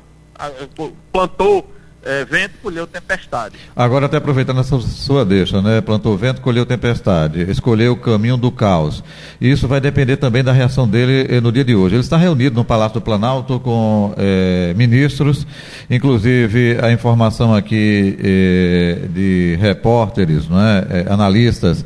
plantou 1.13 1.71
é, 2.07 2.25
vento, 2.25 2.53
colheu 2.63 2.87
tempestade. 2.87 3.57
Agora, 3.75 4.07
até 4.07 4.17
aproveitando 4.17 4.61
essa 4.61 4.79
sua 4.81 5.25
deixa, 5.25 5.61
né? 5.61 5.81
Plantou 5.81 6.17
vento, 6.17 6.41
colheu 6.41 6.65
tempestade, 6.65 7.51
escolheu 7.51 7.93
o 7.95 7.97
caminho 7.97 8.37
do 8.37 8.51
caos. 8.53 9.03
Isso 9.41 9.67
vai 9.67 9.81
depender 9.81 10.17
também 10.17 10.45
da 10.45 10.53
reação 10.53 10.89
dele 10.89 11.27
eh, 11.29 11.41
no 11.41 11.51
dia 11.51 11.65
de 11.65 11.75
hoje. 11.75 11.97
Ele 11.97 12.03
está 12.03 12.17
reunido 12.17 12.55
no 12.55 12.65
Palácio 12.65 12.95
do 12.95 13.01
Planalto 13.01 13.59
com 13.59 14.15
eh, 14.17 14.73
ministros, 14.77 15.47
inclusive 15.91 16.79
a 16.81 16.93
informação 16.93 17.53
aqui 17.53 18.17
eh, 18.23 18.99
de 19.13 19.59
repórteres, 19.61 20.49
não 20.49 20.61
é? 20.61 21.07
analistas, 21.09 21.85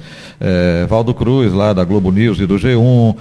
Valdo 0.88 1.12
Cruz, 1.12 1.52
lá 1.52 1.72
da 1.74 1.84
Globo 1.84 2.10
News 2.10 2.40
e 2.40 2.46
do 2.46 2.56
G1, 2.56 3.14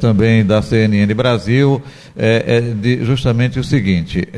também 0.00 0.44
da 0.44 0.62
CNN 0.62 1.12
Brasil, 1.14 1.82
é, 2.16 2.60
de 2.60 3.04
justamente 3.04 3.58
o 3.58 3.64
seguinte. 3.64 4.28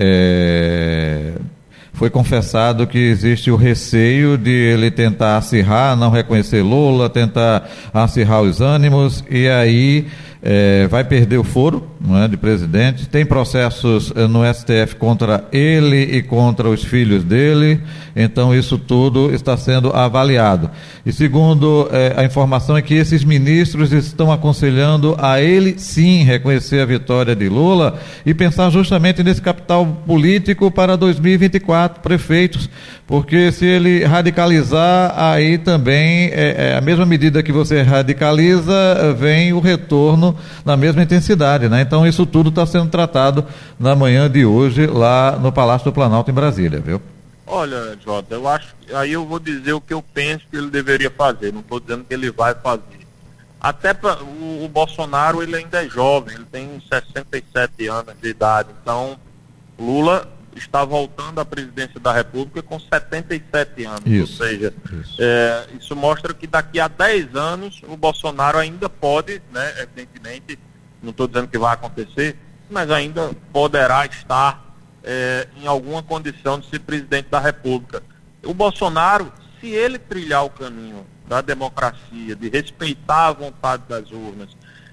Foi 1.95 2.11
confessado 2.11 2.89
que 2.89 2.99
existe 2.99 3.53
o 3.53 3.57
receio 3.57 4.37
de 4.37 4.51
ele 4.51 4.91
tentar 4.91 5.37
acirrar, 5.37 5.97
não 5.97 6.11
reconhecer 6.11 6.61
Lula, 6.61 7.09
tentar 7.09 7.71
acirrar 7.93 8.43
os 8.43 8.61
ânimos, 8.61 9.25
e 9.31 9.49
aí 9.49 10.09
é, 10.47 10.87
vai 10.89 11.03
perder 11.03 11.39
o 11.39 11.45
foro 11.45 11.89
não 11.99 12.23
é, 12.23 12.29
de 12.29 12.37
presidente, 12.37 13.09
tem 13.09 13.25
processos 13.25 14.13
é, 14.15 14.27
no 14.27 14.41
STF 14.45 14.97
contra 14.97 15.45
ele 15.51 16.03
e 16.03 16.23
contra 16.23 16.69
os 16.69 16.85
filhos 16.85 17.25
dele, 17.25 17.81
então 18.15 18.55
isso 18.55 18.77
tudo 18.77 19.35
está 19.35 19.57
sendo 19.57 19.91
avaliado. 19.91 20.71
E 21.07 21.11
segundo 21.11 21.89
é, 21.91 22.13
a 22.15 22.25
informação 22.25 22.77
é 22.77 22.83
que 22.83 22.93
esses 22.93 23.25
ministros 23.25 23.91
estão 23.91 24.31
aconselhando 24.31 25.17
a 25.19 25.41
ele 25.41 25.79
sim 25.79 26.25
reconhecer 26.25 26.81
a 26.81 26.87
vitória 26.87 27.35
de 27.35 27.49
Lula 27.49 27.99
e 28.27 28.35
pensar 28.35 28.69
justamente 28.69 29.23
nesse 29.23 29.41
capital 29.41 29.87
político 30.07 30.71
para 30.71 30.95
2024, 30.95 32.03
prefeitos, 32.03 32.69
porque 33.07 33.51
se 33.51 33.65
ele 33.65 34.05
radicalizar, 34.05 35.15
aí 35.17 35.57
também 35.57 36.31
é, 36.33 36.73
é 36.73 36.77
a 36.77 36.83
mesma 36.83 37.07
medida 37.07 37.43
que 37.43 37.53
você 37.53 37.81
radicaliza, 37.81 39.17
vem 39.19 39.55
o 39.55 39.61
retorno 39.61 40.34
na 40.64 40.76
mesma 40.76 41.03
intensidade, 41.03 41.69
né? 41.69 41.81
Então 41.81 42.07
isso 42.07 42.25
tudo 42.26 42.49
está 42.49 42.67
sendo 42.67 42.88
tratado 42.88 43.45
na 43.79 43.95
manhã 43.95 44.31
de 44.31 44.45
hoje 44.45 44.87
lá 44.87 45.38
no 45.38 45.53
Palácio 45.53 45.87
do 45.87 45.93
Planalto 45.93 46.31
em 46.31 46.35
Brasília, 46.35 46.81
viu? 46.81 47.00
Olha, 47.47 47.97
Jota, 48.03 48.35
eu 48.35 48.49
acho 48.49 48.75
aí 48.93 49.12
eu 49.12 49.25
vou 49.25 49.38
dizer 49.38 49.73
o 49.73 49.81
que 49.81 49.95
eu 49.95 50.03
penso 50.03 50.45
que 50.50 50.57
ele 50.57 50.71
deveria 50.71 51.11
fazer. 51.11 51.53
Não 51.53 51.61
estou 51.61 51.81
dizendo 51.81 52.05
que 52.05 52.14
ele 52.14 52.31
vai 52.31 52.55
fazer. 52.55 53.05
Até 53.61 53.95
pra, 53.95 54.19
o, 54.23 54.64
o, 54.64 54.69
Bolsonaro 54.69 55.43
ele 55.43 55.57
ainda 55.57 55.83
é 55.83 55.88
jovem, 55.88 56.35
ele 56.35 56.45
tem 56.45 56.83
67 56.87 57.88
anos 57.88 58.14
de 58.21 58.29
idade. 58.29 58.69
Então, 58.83 59.17
Lula 59.79 60.29
está 60.54 60.84
voltando 60.84 61.40
à 61.40 61.44
presidência 61.44 61.99
da 61.99 62.12
República 62.12 62.62
com 62.62 62.78
77 62.78 63.84
anos. 63.84 64.02
Isso, 64.06 64.42
ou 64.42 64.49
seja, 64.49 64.75
isso. 64.92 65.16
É, 65.18 65.66
isso 65.78 65.96
mostra 65.96 66.32
que 66.32 66.46
daqui 66.46 66.78
a 66.78 66.88
10 66.88 67.34
anos 67.34 67.82
o 67.88 67.96
Bolsonaro 67.96 68.58
ainda 68.58 68.88
pode, 68.88 69.42
né, 69.52 69.75
evidentemente, 69.82 70.58
não 71.02 71.11
estou 71.11 71.26
dizendo 71.26 71.49
que 71.49 71.58
vai 71.58 71.75
acontecer, 71.75 72.37
mas 72.70 72.90
ainda 72.90 73.30
poderá 73.52 74.06
estar 74.06 74.64
é, 75.02 75.46
em 75.61 75.66
alguma 75.66 76.02
condição 76.02 76.58
de 76.58 76.68
ser 76.70 76.80
presidente 76.80 77.28
da 77.28 77.38
República. 77.38 78.02
O 78.42 78.54
Bolsonaro, 78.54 79.32
se 79.61 79.68
ele 79.68 79.99
trilhar 79.99 80.44
o 80.44 80.50
caminho 80.50 81.06
da 81.26 81.40
democracia, 81.40 82.34
de 82.34 82.49
respeitar 82.49 83.28
a 83.28 83.32
vontade 83.32 83.82
das 83.88 84.11
urnas 84.11 84.50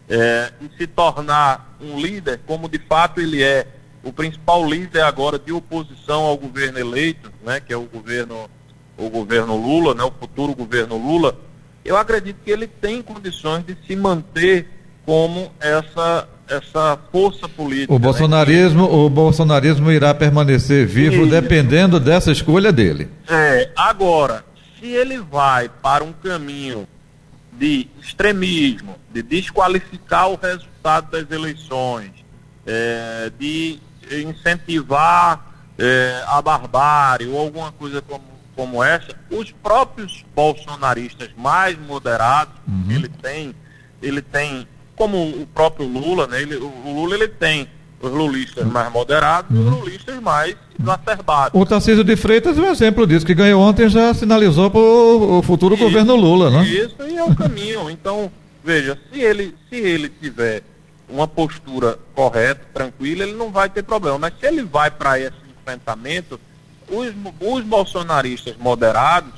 é, 0.09 0.51
e 0.61 0.77
se 0.77 0.87
tornar 0.87 1.77
um 1.79 1.99
líder, 1.99 2.41
como 2.45 2.67
de 2.67 2.79
fato 2.79 3.19
ele 3.19 3.41
é, 3.41 3.65
o 4.03 4.11
principal 4.11 4.67
líder 4.67 5.01
agora 5.01 5.37
de 5.37 5.51
oposição 5.51 6.23
ao 6.23 6.37
governo 6.37 6.79
eleito, 6.79 7.31
né, 7.45 7.59
que 7.59 7.71
é 7.71 7.77
o 7.77 7.83
governo, 7.83 8.49
o 8.97 9.09
governo 9.09 9.55
Lula, 9.55 9.93
né, 9.93 10.03
o 10.03 10.11
futuro 10.11 10.55
governo 10.55 10.97
Lula, 10.97 11.37
eu 11.83 11.97
acredito 11.97 12.37
que 12.43 12.51
ele 12.51 12.67
tem 12.67 13.01
condições 13.01 13.65
de 13.65 13.75
se 13.85 13.95
manter 13.95 14.67
como 15.05 15.51
essa 15.59 16.27
essa 16.51 16.99
força 17.11 17.47
política. 17.47 17.93
O 17.93 17.97
né, 17.97 18.03
bolsonarismo, 18.03 18.83
o 18.83 19.09
bolsonarismo 19.09 19.89
irá 19.89 20.13
permanecer 20.13 20.85
vivo 20.85 21.25
dependendo 21.25 21.97
dessa 21.97 22.29
escolha 22.29 22.73
dele. 22.73 23.07
É, 23.29 23.69
agora, 23.73 24.43
se 24.77 24.87
ele 24.87 25.19
vai 25.19 25.69
para 25.69 26.03
um 26.03 26.11
caminho 26.11 26.85
de 27.53 27.87
extremismo, 28.01 28.95
de 29.13 29.21
desqualificar 29.21 30.29
o 30.29 30.35
resultado 30.35 31.11
das 31.11 31.31
eleições, 31.31 32.11
é, 32.65 33.31
de 33.39 33.79
incentivar 34.11 35.51
é, 35.77 36.23
a 36.27 36.41
barbárie 36.41 37.27
ou 37.27 37.39
alguma 37.39 37.71
coisa 37.71 38.01
como, 38.01 38.23
como 38.55 38.83
essa, 38.83 39.15
os 39.29 39.51
próprios 39.51 40.23
bolsonaristas 40.35 41.29
mais 41.37 41.77
moderados, 41.79 42.53
uhum. 42.67 42.91
ele 42.91 43.09
tem, 43.09 43.55
ele 44.01 44.21
tem, 44.21 44.67
como 44.95 45.17
o 45.17 45.47
próprio 45.47 45.87
Lula, 45.87 46.27
né, 46.27 46.41
ele, 46.41 46.55
o 46.55 46.93
Lula 46.93 47.15
ele 47.15 47.27
tem 47.27 47.67
os 48.01 48.11
lulistas 48.11 48.65
mais 48.65 48.91
moderados 48.91 49.51
uhum. 49.51 49.57
e 49.57 49.67
os 49.67 49.73
uhum. 49.73 49.79
lulistas 49.79 50.19
mais 50.19 50.55
exacerbados. 50.79 51.59
O 51.59 51.65
Tarcísio 51.65 52.03
de 52.03 52.15
Freitas 52.15 52.57
é 52.57 52.61
um 52.61 52.71
exemplo 52.71 53.05
disso, 53.05 53.25
que 53.25 53.35
ganhou 53.35 53.61
ontem 53.61 53.87
já 53.89 54.13
sinalizou 54.13 54.69
para 54.71 54.79
o 54.79 55.41
futuro 55.43 55.75
isso, 55.75 55.83
governo 55.83 56.15
Lula, 56.15 56.49
né? 56.49 56.63
Isso, 56.63 56.95
e 57.07 57.17
é 57.17 57.23
o 57.23 57.35
caminho. 57.35 57.89
Então, 57.89 58.31
veja, 58.63 58.97
se 59.11 59.19
ele, 59.19 59.55
se 59.69 59.75
ele 59.75 60.09
tiver 60.09 60.63
uma 61.11 61.27
postura 61.27 61.99
correta, 62.15 62.65
tranquila, 62.73 63.23
ele 63.23 63.33
não 63.33 63.51
vai 63.51 63.69
ter 63.69 63.83
problema. 63.83 64.17
Mas 64.17 64.33
se 64.39 64.45
ele 64.45 64.63
vai 64.63 64.89
para 64.89 65.19
esse 65.19 65.35
enfrentamento, 65.59 66.39
os, 66.89 67.13
os 67.39 67.63
bolsonaristas 67.63 68.55
moderados 68.57 69.33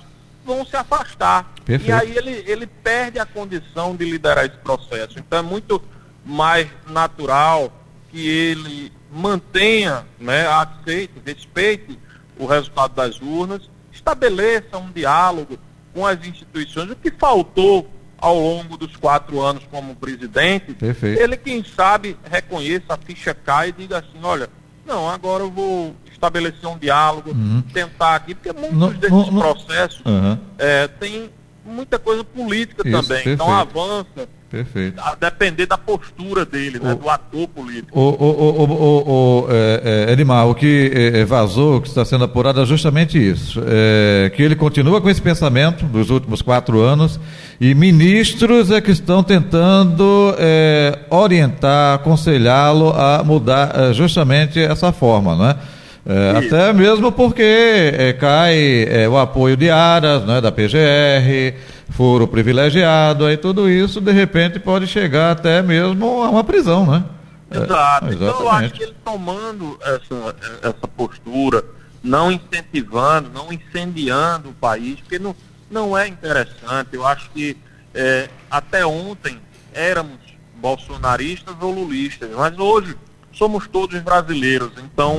vão 0.45 0.65
se 0.65 0.75
afastar. 0.75 1.51
Perfeito. 1.65 1.89
E 1.89 1.91
aí 1.91 2.17
ele, 2.17 2.43
ele 2.45 2.67
perde 2.67 3.19
a 3.19 3.25
condição 3.25 3.95
de 3.95 4.05
liderar 4.05 4.45
esse 4.45 4.57
processo. 4.57 5.19
Então 5.19 5.39
é 5.39 5.41
muito 5.41 5.81
mais 6.25 6.67
natural 6.87 7.71
que 8.09 8.27
ele 8.27 8.91
mantenha, 9.11 10.05
né, 10.19 10.47
aceite, 10.47 11.13
respeite 11.25 11.97
o 12.37 12.45
resultado 12.45 12.95
das 12.95 13.21
urnas, 13.21 13.69
estabeleça 13.91 14.77
um 14.77 14.91
diálogo 14.91 15.57
com 15.93 16.05
as 16.05 16.23
instituições. 16.25 16.89
O 16.89 16.95
que 16.95 17.11
faltou 17.11 17.89
ao 18.23 18.39
longo 18.39 18.77
dos 18.77 18.95
quatro 18.95 19.41
anos 19.41 19.63
como 19.69 19.93
presidente, 19.97 20.73
Perfeito. 20.73 21.19
ele, 21.21 21.36
quem 21.36 21.62
sabe, 21.62 22.17
reconheça, 22.23 22.86
a 22.93 22.97
ficha 22.97 23.33
cai 23.33 23.67
e 23.67 23.71
diga 23.73 23.97
assim, 23.97 24.23
olha, 24.23 24.47
não, 24.86 25.09
agora 25.09 25.43
eu 25.43 25.51
vou 25.51 25.93
estabelecer 26.09 26.69
um 26.69 26.77
diálogo, 26.77 27.31
uhum. 27.31 27.62
tentar 27.73 28.15
aqui, 28.15 28.33
porque 28.33 28.53
muitos 28.53 28.97
desses 28.97 29.29
processos 29.29 30.01
uhum. 30.05 30.38
é, 30.57 30.88
tem 30.88 31.29
muita 31.65 31.97
coisa 31.99 32.23
política 32.23 32.88
Isso, 32.88 33.02
também, 33.02 33.34
então 33.34 33.47
perfeito. 33.47 33.80
avança 33.80 34.30
Perfeito. 34.54 35.02
A 35.02 35.15
depender 35.15 35.65
da 35.65 35.80
postura 35.80 36.45
dele, 36.45 36.78
né, 36.78 36.86
o, 36.86 36.88
né, 36.89 36.95
do 36.95 37.10
ator 37.10 37.47
político. 37.47 37.99
O, 37.99 38.04
o, 38.04 38.63
o, 38.63 39.43
o 39.43 39.47
é, 39.49 40.06
é, 40.10 40.13
Edmar, 40.13 40.47
o 40.47 40.54
que 40.54 40.91
é, 40.93 41.21
é, 41.21 41.26
vazou, 41.26 41.78
o 41.78 41.82
que 41.82 41.88
está 41.88 42.06
sendo 42.06 42.26
apurado 42.26 42.62
é 42.62 42.65
justamente 42.67 43.17
isso. 43.17 43.60
É, 43.65 44.32
que 44.36 44.43
ele 44.43 44.56
continua 44.56 45.02
com 45.02 45.10
esse 45.10 45.19
pensamento 45.19 45.86
dos 45.86 46.12
últimos 46.12 46.43
quatro 46.43 46.82
anos 46.82 47.19
e 47.60 47.73
ministros 47.73 48.69
é 48.69 48.80
que 48.80 48.91
estão 48.91 49.23
tentando 49.23 50.36
é, 50.38 50.99
orientar, 51.10 51.95
aconselhá-lo 51.95 52.91
a 52.91 53.23
mudar 53.23 53.91
justamente 53.93 54.60
essa 54.60 54.91
forma, 54.91 55.36
não 55.36 55.49
é? 55.49 55.58
É, 56.05 56.31
até 56.37 56.73
mesmo 56.73 57.11
porque 57.13 57.41
é, 57.41 58.11
cai 58.13 58.83
é, 58.89 59.07
o 59.07 59.17
apoio 59.17 59.55
de 59.55 59.69
Aras, 59.69 60.25
né, 60.25 60.41
da 60.41 60.51
PGR, 60.51 61.55
foro 61.91 62.27
privilegiado, 62.27 63.25
aí 63.25 63.37
tudo 63.37 63.69
isso 63.69 64.01
de 64.01 64.11
repente 64.11 64.59
pode 64.59 64.85
chegar 64.85 65.31
até 65.31 65.61
mesmo 65.61 66.21
a 66.21 66.29
uma 66.29 66.43
prisão, 66.43 66.85
né? 66.85 67.05
É, 67.49 67.57
Exato. 67.57 68.13
Então 68.13 68.41
eu 68.41 68.49
acho 68.49 68.73
que 68.73 68.83
ele 68.83 68.95
tomando 69.05 69.79
essa, 69.81 70.35
essa 70.61 70.87
postura, 70.87 71.63
não 72.03 72.29
incentivando, 72.29 73.29
não 73.29 73.53
incendiando 73.53 74.49
o 74.49 74.53
país, 74.53 74.99
porque 74.99 75.17
não, 75.17 75.33
não 75.71 75.97
é 75.97 76.07
interessante. 76.07 76.89
Eu 76.91 77.07
acho 77.07 77.29
que 77.29 77.55
é, 77.93 78.27
até 78.51 78.85
ontem 78.85 79.39
éramos 79.73 80.17
bolsonaristas 80.55 81.55
ou 81.61 81.71
lulistas, 81.71 82.29
mas 82.35 82.57
hoje 82.57 82.97
somos 83.34 83.67
todos 83.67 84.00
brasileiros. 84.02 84.72
Então, 84.84 85.17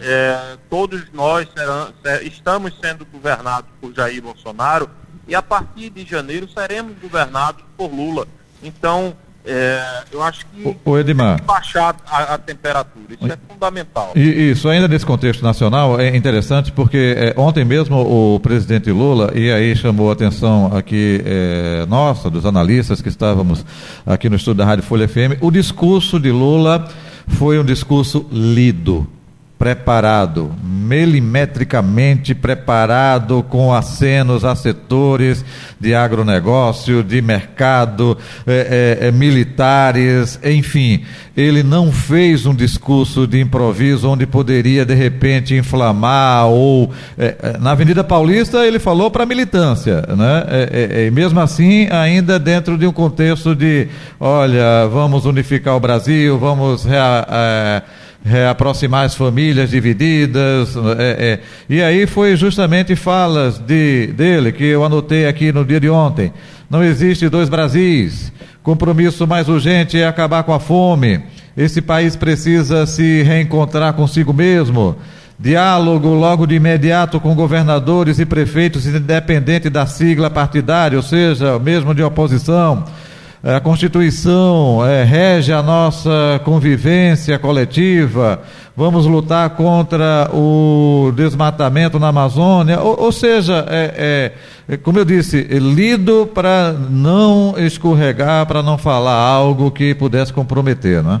é, 0.00 0.56
todos 0.70 1.02
nós 1.12 1.48
serão, 1.54 1.88
estamos 2.22 2.72
sendo 2.80 3.04
governados 3.04 3.68
por 3.80 3.92
Jair 3.92 4.22
Bolsonaro 4.22 4.88
e 5.28 5.34
a 5.34 5.42
partir 5.42 5.90
de 5.90 6.04
janeiro 6.04 6.48
seremos 6.48 6.94
governados 7.00 7.62
por 7.76 7.92
Lula. 7.92 8.26
Então, 8.62 9.14
é, 9.48 9.80
eu 10.10 10.20
acho 10.22 10.44
que 10.46 10.76
o, 10.84 10.98
Edmar. 10.98 11.36
tem 11.36 11.38
que 11.38 11.46
baixar 11.46 11.94
a, 12.10 12.34
a, 12.34 12.38
temperatura, 12.38 13.06
isso 13.10 13.32
é 13.32 13.38
fundamental. 13.48 14.12
E 14.16 14.50
isso, 14.50 14.68
ainda 14.68 14.88
nesse 14.88 15.06
contexto 15.06 15.40
nacional, 15.40 16.00
é 16.00 16.16
interessante 16.16 16.72
porque 16.72 17.14
é, 17.16 17.34
ontem 17.36 17.64
mesmo 17.64 17.96
o 17.96 18.40
presidente 18.40 18.90
Lula, 18.90 19.30
e 19.36 19.50
aí 19.52 19.76
chamou 19.76 20.10
a 20.10 20.14
atenção 20.14 20.76
aqui 20.76 21.22
é, 21.24 21.86
nossa, 21.86 22.28
dos 22.28 22.44
analistas 22.44 23.00
que 23.00 23.08
estávamos 23.08 23.64
aqui 24.04 24.28
no 24.28 24.34
estúdio 24.34 24.58
da 24.58 24.64
Rádio 24.64 24.82
Folha 24.84 25.06
FM, 25.06 25.40
o 25.40 25.50
discurso 25.52 26.18
de 26.18 26.32
Lula 26.32 26.88
foi 27.28 27.58
um 27.58 27.64
discurso 27.64 28.26
lido 28.30 29.06
preparado, 29.58 30.54
milimetricamente 30.62 32.34
preparado 32.34 33.42
com 33.42 33.72
acenos 33.72 34.44
a 34.44 34.54
setores 34.54 35.42
de 35.80 35.94
agronegócio, 35.94 37.02
de 37.02 37.22
mercado, 37.22 38.18
é, 38.46 38.98
é, 39.00 39.12
militares, 39.12 40.38
enfim. 40.44 41.04
Ele 41.34 41.62
não 41.62 41.90
fez 41.90 42.44
um 42.44 42.54
discurso 42.54 43.26
de 43.26 43.40
improviso 43.40 44.08
onde 44.10 44.26
poderia 44.26 44.84
de 44.84 44.94
repente 44.94 45.54
inflamar 45.54 46.46
ou 46.46 46.90
é, 47.16 47.56
na 47.58 47.72
Avenida 47.72 48.04
Paulista 48.04 48.66
ele 48.66 48.78
falou 48.78 49.10
para 49.10 49.22
a 49.24 49.26
militância, 49.26 50.02
né? 50.16 51.06
e 51.06 51.10
mesmo 51.10 51.40
assim 51.40 51.88
ainda 51.90 52.38
dentro 52.38 52.76
de 52.78 52.86
um 52.86 52.92
contexto 52.92 53.54
de, 53.54 53.88
olha, 54.20 54.86
vamos 54.90 55.24
unificar 55.24 55.76
o 55.76 55.80
Brasil, 55.80 56.38
vamos 56.38 56.84
rea, 56.84 57.82
reaproximar 58.24 59.04
as 59.04 59.14
famílias 59.14 59.70
divididas. 59.70 60.74
É, 60.98 61.16
é. 61.18 61.40
E 61.68 61.82
aí 61.82 62.06
foi 62.06 62.36
justamente 62.36 62.96
falas 62.96 63.58
de, 63.58 64.08
dele 64.08 64.52
que 64.52 64.64
eu 64.64 64.84
anotei 64.84 65.26
aqui 65.26 65.52
no 65.52 65.64
dia 65.64 65.80
de 65.80 65.88
ontem. 65.88 66.32
Não 66.68 66.82
existe 66.82 67.28
dois 67.28 67.48
Brasis. 67.48 68.32
Compromisso 68.62 69.26
mais 69.26 69.48
urgente 69.48 69.98
é 69.98 70.06
acabar 70.06 70.42
com 70.42 70.52
a 70.52 70.58
fome. 70.58 71.22
Esse 71.56 71.80
país 71.80 72.16
precisa 72.16 72.84
se 72.84 73.22
reencontrar 73.22 73.92
consigo 73.94 74.32
mesmo. 74.32 74.96
Diálogo 75.38 76.08
logo 76.08 76.46
de 76.46 76.54
imediato 76.54 77.20
com 77.20 77.34
governadores 77.34 78.18
e 78.18 78.24
prefeitos, 78.24 78.86
independente 78.86 79.68
da 79.68 79.86
sigla 79.86 80.30
partidária, 80.30 80.96
ou 80.96 81.02
seja, 81.02 81.58
mesmo 81.58 81.94
de 81.94 82.02
oposição. 82.02 82.84
A 83.54 83.60
Constituição 83.60 84.84
é, 84.84 85.04
rege 85.04 85.52
a 85.52 85.62
nossa 85.62 86.40
convivência 86.44 87.38
coletiva. 87.38 88.42
Vamos 88.76 89.06
lutar 89.06 89.50
contra 89.50 90.28
o 90.34 91.12
desmatamento 91.14 91.96
na 92.00 92.08
Amazônia. 92.08 92.80
Ou, 92.80 93.00
ou 93.02 93.12
seja, 93.12 93.64
é, 93.68 94.32
é, 94.68 94.76
como 94.78 94.98
eu 94.98 95.04
disse, 95.04 95.42
lido 95.42 96.28
para 96.34 96.72
não 96.72 97.54
escorregar, 97.56 98.44
para 98.46 98.64
não 98.64 98.76
falar 98.76 99.14
algo 99.14 99.70
que 99.70 99.94
pudesse 99.94 100.32
comprometer, 100.32 101.00
não 101.00 101.14
é? 101.14 101.20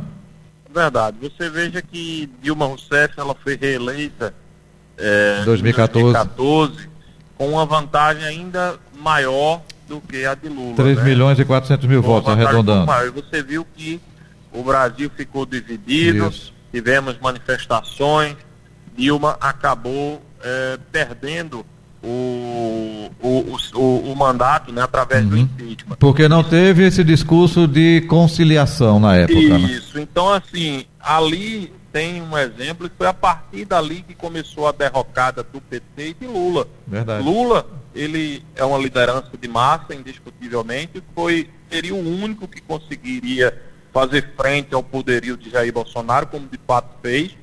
Verdade. 0.74 1.18
Você 1.22 1.48
veja 1.48 1.80
que 1.80 2.28
Dilma 2.42 2.66
Rousseff 2.66 3.14
ela 3.16 3.36
foi 3.40 3.56
reeleita 3.56 4.34
é, 4.98 5.44
2014. 5.44 6.00
em 6.00 6.12
2014 6.12 6.88
com 7.38 7.50
uma 7.50 7.64
vantagem 7.64 8.24
ainda 8.24 8.74
maior 8.98 9.60
do 9.88 10.00
que 10.00 10.24
a 10.24 10.34
de 10.34 10.48
Lula. 10.48 10.74
3 10.76 10.98
né? 10.98 11.04
milhões 11.04 11.38
e 11.38 11.44
400 11.44 11.86
mil 11.86 12.02
votos, 12.02 12.32
arredondando. 12.32 12.90
E 13.06 13.10
você 13.10 13.42
viu 13.42 13.66
que 13.76 14.00
o 14.52 14.62
Brasil 14.62 15.10
ficou 15.14 15.46
dividido, 15.46 16.28
Isso. 16.28 16.52
tivemos 16.72 17.18
manifestações, 17.20 18.36
Dilma 18.96 19.36
acabou 19.40 20.22
é, 20.42 20.78
perdendo 20.90 21.64
o, 22.02 23.10
o, 23.20 23.56
o, 23.74 24.12
o, 24.12 24.16
mandato 24.16 24.72
né, 24.72 24.82
através 24.82 25.24
uhum. 25.24 25.30
do 25.30 25.38
impeachment. 25.38 25.96
Porque 25.98 26.28
não 26.28 26.42
teve 26.42 26.86
esse 26.86 27.02
discurso 27.02 27.66
de 27.66 28.02
conciliação 28.02 29.00
na 29.00 29.16
época. 29.16 29.40
Né? 29.40 29.58
Isso, 29.58 29.96
né? 29.96 30.02
então 30.02 30.32
assim, 30.32 30.84
ali 31.00 31.72
tem 31.96 32.20
um 32.20 32.36
exemplo 32.36 32.90
que 32.90 32.94
foi 32.94 33.06
a 33.06 33.14
partir 33.14 33.64
dali 33.64 34.02
que 34.02 34.14
começou 34.14 34.68
a 34.68 34.72
derrocada 34.72 35.42
do 35.42 35.62
PT 35.62 36.08
e 36.08 36.12
de 36.12 36.26
Lula. 36.26 36.68
Verdade. 36.86 37.24
Lula, 37.24 37.66
ele 37.94 38.44
é 38.54 38.62
uma 38.62 38.76
liderança 38.76 39.30
de 39.40 39.48
massa, 39.48 39.94
indiscutivelmente, 39.94 41.02
foi, 41.14 41.48
seria 41.70 41.94
o 41.94 41.98
único 41.98 42.46
que 42.46 42.60
conseguiria 42.60 43.58
fazer 43.94 44.34
frente 44.36 44.74
ao 44.74 44.82
poderio 44.82 45.38
de 45.38 45.48
Jair 45.48 45.72
Bolsonaro, 45.72 46.26
como 46.26 46.46
de 46.46 46.60
fato 46.66 46.98
fez, 47.00 47.34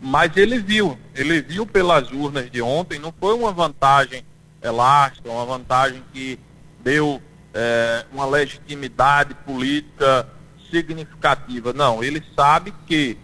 mas 0.00 0.36
ele 0.36 0.60
viu, 0.60 0.96
ele 1.12 1.42
viu 1.42 1.66
pelas 1.66 2.12
urnas 2.12 2.48
de 2.48 2.62
ontem, 2.62 3.00
não 3.00 3.12
foi 3.12 3.34
uma 3.34 3.50
vantagem 3.50 4.24
elástica, 4.62 5.28
uma 5.28 5.44
vantagem 5.44 6.00
que 6.12 6.38
deu 6.78 7.20
é, 7.52 8.04
uma 8.12 8.24
legitimidade 8.24 9.34
política 9.44 10.28
significativa. 10.70 11.72
Não, 11.72 12.04
ele 12.04 12.22
sabe 12.36 12.72
que 12.86 13.18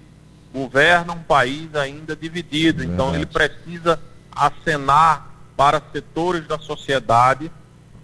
governa 0.53 1.13
um 1.13 1.23
país 1.23 1.75
ainda 1.75 2.15
dividido, 2.15 2.85
então 2.85 3.15
ele 3.15 3.27
precisa 3.27 3.99
acenar 4.31 5.31
para 5.57 5.83
setores 5.93 6.47
da 6.47 6.59
sociedade, 6.59 7.51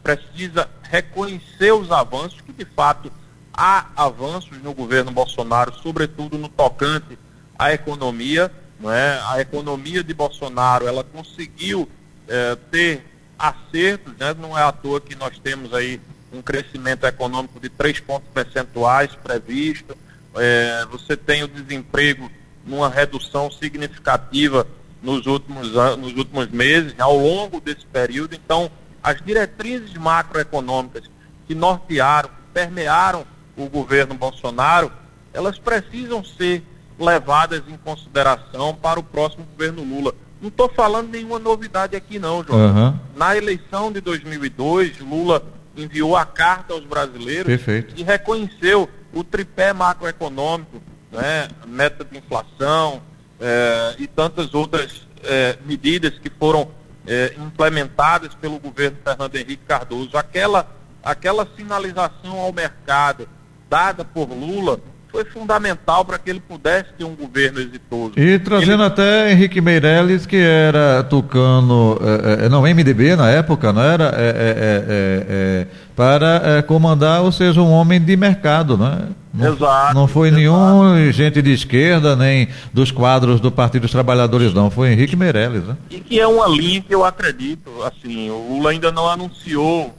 precisa 0.02 0.68
reconhecer 0.82 1.72
os 1.72 1.90
avanços, 1.92 2.40
que 2.40 2.52
de 2.52 2.64
fato 2.64 3.12
há 3.52 3.87
avanços 3.96 4.62
no 4.62 4.72
governo 4.72 5.11
Bolsonaro, 5.11 5.74
sobretudo 5.82 6.38
no 6.38 6.48
tocante 6.48 7.18
à 7.58 7.72
economia, 7.72 8.50
não 8.80 8.92
é? 8.92 9.20
A 9.26 9.40
economia 9.40 10.02
de 10.02 10.14
Bolsonaro, 10.14 10.87
ela 10.87 11.02
conseguiu 11.02 11.88
é, 12.28 12.56
ter 12.70 13.04
acertos, 13.38 14.14
né? 14.16 14.34
não 14.38 14.56
é 14.56 14.62
à 14.62 14.72
toa 14.72 15.00
que 15.00 15.14
nós 15.14 15.38
temos 15.38 15.72
aí 15.74 16.00
um 16.32 16.42
crescimento 16.42 17.04
econômico 17.04 17.58
de 17.61 17.68
3 17.68 18.00
pontos 18.00 18.28
percentuais 18.32 19.11
previsto, 19.22 19.96
é, 20.37 20.87
você 20.90 21.16
tem 21.16 21.42
o 21.42 21.48
desemprego 21.48 22.30
numa 22.68 22.88
redução 22.88 23.50
significativa 23.50 24.66
nos 25.02 25.26
últimos, 25.26 25.72
nos 25.96 26.16
últimos 26.16 26.48
meses, 26.48 26.94
ao 26.98 27.16
longo 27.16 27.61
desse 27.61 27.87
período. 27.87 28.35
Então, 28.35 28.70
as 29.02 29.20
diretrizes 29.22 29.94
macroeconômicas 29.94 31.04
que 31.46 31.54
nortearam, 31.54 32.28
que 32.28 32.52
permearam 32.52 33.24
o 33.57 33.68
governo 33.68 34.14
Bolsonaro, 34.14 34.92
elas 35.33 35.59
precisam 35.59 36.24
ser 36.24 36.62
levadas 36.98 37.62
em 37.68 37.76
consideração 37.76 38.74
para 38.74 38.98
o 38.98 39.02
próximo 39.02 39.44
governo 39.44 39.83
Lula. 39.83 40.14
Não 40.40 40.48
estou 40.48 40.68
falando 40.68 41.11
nenhuma 41.11 41.38
novidade 41.38 41.96
aqui 41.96 42.18
não, 42.18 42.44
João. 42.44 42.59
Uhum. 42.59 42.98
Na 43.16 43.37
eleição 43.37 43.90
de 43.90 44.00
2002, 44.00 45.00
Lula 45.00 45.42
enviou 45.76 46.16
a 46.16 46.24
carta 46.24 46.74
aos 46.74 46.85
brasileiros 46.85 47.46
Perfeito. 47.46 47.94
e 47.96 48.02
reconheceu 48.02 48.88
o 49.12 49.24
tripé 49.24 49.72
macroeconômico, 49.72 50.83
né, 51.11 51.49
meta 51.66 52.05
de 52.05 52.18
inflação 52.18 53.03
é, 53.40 53.97
e 53.99 54.07
tantas 54.07 54.55
outras 54.55 55.07
é, 55.23 55.59
medidas 55.64 56.18
que 56.18 56.31
foram 56.31 56.71
é, 57.07 57.35
implementadas 57.38 58.35
pelo 58.35 58.59
governo 58.59 58.99
Fernando 59.03 59.35
Henrique 59.35 59.64
Cardoso. 59.66 60.16
Aquela, 60.16 60.68
aquela 61.03 61.49
sinalização 61.57 62.38
ao 62.38 62.53
mercado 62.53 63.29
dada 63.68 64.05
por 64.05 64.29
Lula 64.29 64.81
foi 65.11 65.25
fundamental 65.25 66.05
para 66.05 66.18
que 66.18 66.31
ele 66.31 66.40
pudesse 66.40 66.90
ter 66.97 67.05
um 67.05 67.14
governo 67.14 67.61
exitoso. 67.61 68.12
E 68.16 68.38
trazendo 68.38 68.83
ele... 68.83 68.92
até 68.92 69.33
Henrique 69.33 69.61
Meirelles, 69.61 70.27
que 70.27 70.37
era 70.37 71.03
tucano, 71.03 71.99
é, 72.01 72.47
é, 72.47 72.49
não, 72.49 72.62
MDB 72.62 73.16
na 73.16 73.29
época, 73.31 73.73
não 73.73 73.83
era? 73.83 74.05
É, 74.16 74.29
é, 74.29 74.35
é, 74.38 75.27
é 75.29 75.66
para 75.97 76.62
comandar, 76.62 77.23
ou 77.23 77.33
seja, 77.33 77.61
um 77.61 77.73
homem 77.73 78.01
de 78.01 78.16
mercado, 78.16 78.79
né? 78.79 79.09
Não, 79.35 79.53
exato. 79.53 79.94
Não 79.94 80.07
foi 80.07 80.29
exato. 80.29 80.40
nenhum 80.40 81.12
gente 81.12 81.42
de 81.42 81.53
esquerda, 81.53 82.14
nem 82.14 82.49
dos 82.73 82.92
quadros 82.92 83.40
do 83.40 83.51
Partido 83.51 83.83
dos 83.83 83.90
Trabalhadores, 83.90 84.55
não. 84.55 84.71
Foi 84.71 84.92
Henrique 84.92 85.16
Meirelles, 85.16 85.64
né? 85.64 85.77
E 85.90 85.99
que 85.99 86.21
é 86.21 86.27
uma 86.27 86.47
linha 86.47 86.81
que 86.81 86.94
eu 86.94 87.05
acredito, 87.05 87.71
assim, 87.83 88.31
o 88.31 88.55
Lula 88.55 88.71
ainda 88.71 88.92
não 88.92 89.09
anunciou 89.09 89.92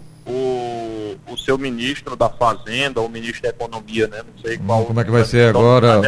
o, 1.52 1.56
o 1.56 1.60
ministro 1.60 2.16
da 2.16 2.30
Fazenda, 2.30 3.02
o 3.02 3.10
ministro 3.10 3.44
da 3.44 3.50
Economia, 3.50 4.08
né? 4.08 4.18
Não 4.20 4.42
sei 4.42 4.58
qual. 4.58 4.86
Como 4.86 5.00
é 5.00 5.04
que 5.04 5.12
vai 5.12 5.26
ser 5.26 5.50
agora? 5.50 6.02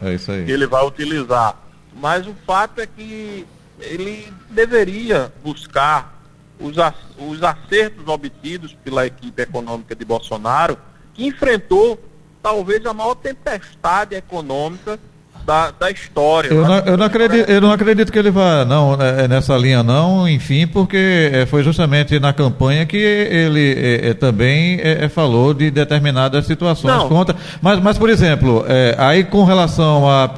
É, 0.00 0.10
é 0.10 0.14
isso 0.14 0.30
aí. 0.32 0.44
que 0.44 0.52
ele 0.52 0.66
vai 0.66 0.84
utilizar. 0.86 1.56
Mas 1.94 2.26
o 2.26 2.34
fato 2.46 2.80
é 2.80 2.86
que 2.86 3.46
ele 3.78 4.32
deveria 4.50 5.32
buscar 5.42 6.22
os, 6.58 6.76
os 7.18 7.42
acertos 7.42 8.06
obtidos 8.06 8.74
pela 8.84 9.06
equipe 9.06 9.42
econômica 9.42 9.94
de 9.94 10.04
Bolsonaro, 10.04 10.78
que 11.12 11.26
enfrentou 11.26 11.98
talvez 12.42 12.84
a 12.86 12.92
maior 12.92 13.14
tempestade 13.14 14.14
econômica 14.14 14.98
da, 15.46 15.70
da 15.78 15.90
história. 15.90 16.48
Eu 16.48 16.66
não, 16.66 16.78
eu, 16.78 16.96
não 16.96 17.06
acredito, 17.06 17.50
eu 17.50 17.60
não 17.60 17.72
acredito 17.72 18.12
que 18.12 18.18
ele 18.18 18.30
vá 18.30 18.64
não, 18.64 18.94
é, 19.00 19.24
é 19.24 19.28
nessa 19.28 19.56
linha 19.56 19.82
não, 19.82 20.28
enfim, 20.28 20.66
porque 20.66 21.30
é, 21.32 21.46
foi 21.46 21.62
justamente 21.62 22.18
na 22.18 22.32
campanha 22.32 22.86
que 22.86 22.96
ele 22.96 23.72
é, 23.72 24.10
é 24.10 24.14
também 24.14 24.78
é, 24.80 25.08
falou 25.08 25.52
de 25.52 25.70
determinadas 25.70 26.46
situações 26.46 26.94
não. 26.94 27.08
contra. 27.08 27.36
Mas, 27.60 27.80
mas, 27.80 27.98
por 27.98 28.08
exemplo, 28.08 28.64
aí 28.98 29.24
com 29.24 29.44
relação 29.44 30.08
a 30.08 30.30